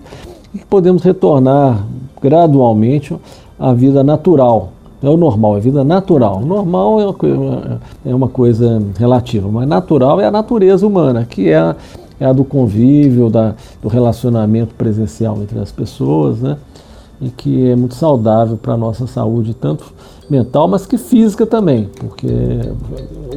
e 0.53 0.59
podemos 0.69 1.03
retornar 1.03 1.85
gradualmente 2.21 3.15
à 3.57 3.73
vida 3.73 4.03
natural. 4.03 4.73
É 5.01 5.09
o 5.09 5.15
normal, 5.15 5.57
é 5.57 5.59
vida 5.61 5.83
natural. 5.83 6.41
Normal 6.41 6.99
é 6.99 7.05
uma, 7.05 7.81
é 8.05 8.13
uma 8.15 8.27
coisa 8.27 8.81
relativa, 8.97 9.47
mas 9.49 9.67
natural 9.67 10.19
é 10.19 10.25
a 10.25 10.31
natureza 10.31 10.85
humana, 10.85 11.25
que 11.25 11.49
é 11.49 11.57
a, 11.57 11.75
é 12.19 12.25
a 12.25 12.33
do 12.33 12.43
convívio, 12.43 13.29
da, 13.29 13.55
do 13.81 13.87
relacionamento 13.87 14.73
presencial 14.75 15.37
entre 15.41 15.59
as 15.59 15.71
pessoas, 15.71 16.39
né? 16.39 16.57
E 17.21 17.29
que 17.29 17.69
é 17.69 17.75
muito 17.75 17.95
saudável 17.95 18.57
para 18.57 18.73
a 18.73 18.77
nossa 18.77 19.05
saúde, 19.05 19.53
tanto 19.53 19.93
mental, 20.29 20.67
mas 20.67 20.85
que 20.85 20.97
física 20.97 21.45
também, 21.45 21.89
porque 21.99 22.27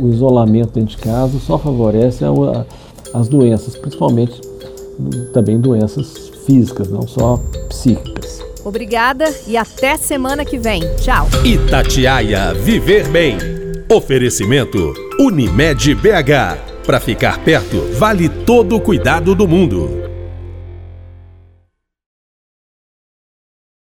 o 0.00 0.08
isolamento 0.08 0.74
dentro 0.74 0.96
de 0.96 0.98
casa 0.98 1.38
só 1.38 1.58
favorece 1.58 2.24
a, 2.24 2.28
a, 2.28 3.18
as 3.18 3.28
doenças, 3.28 3.76
principalmente 3.76 4.40
também 5.32 5.58
doenças 5.58 6.30
físicas, 6.46 6.90
não 6.90 7.02
só 7.02 7.40
psíquicas. 7.68 8.40
Obrigada 8.64 9.24
e 9.46 9.56
até 9.56 9.96
semana 9.96 10.44
que 10.44 10.58
vem. 10.58 10.82
Tchau. 10.96 11.26
Itatiaia 11.44 12.54
Viver 12.54 13.08
Bem. 13.08 13.36
Oferecimento 13.90 14.94
Unimed 15.18 15.94
BH. 15.96 16.71
Para 16.86 16.98
ficar 16.98 17.38
perto, 17.44 17.80
vale 17.96 18.28
todo 18.28 18.76
o 18.76 18.80
cuidado 18.80 19.34
do 19.34 19.46
mundo. 19.46 20.01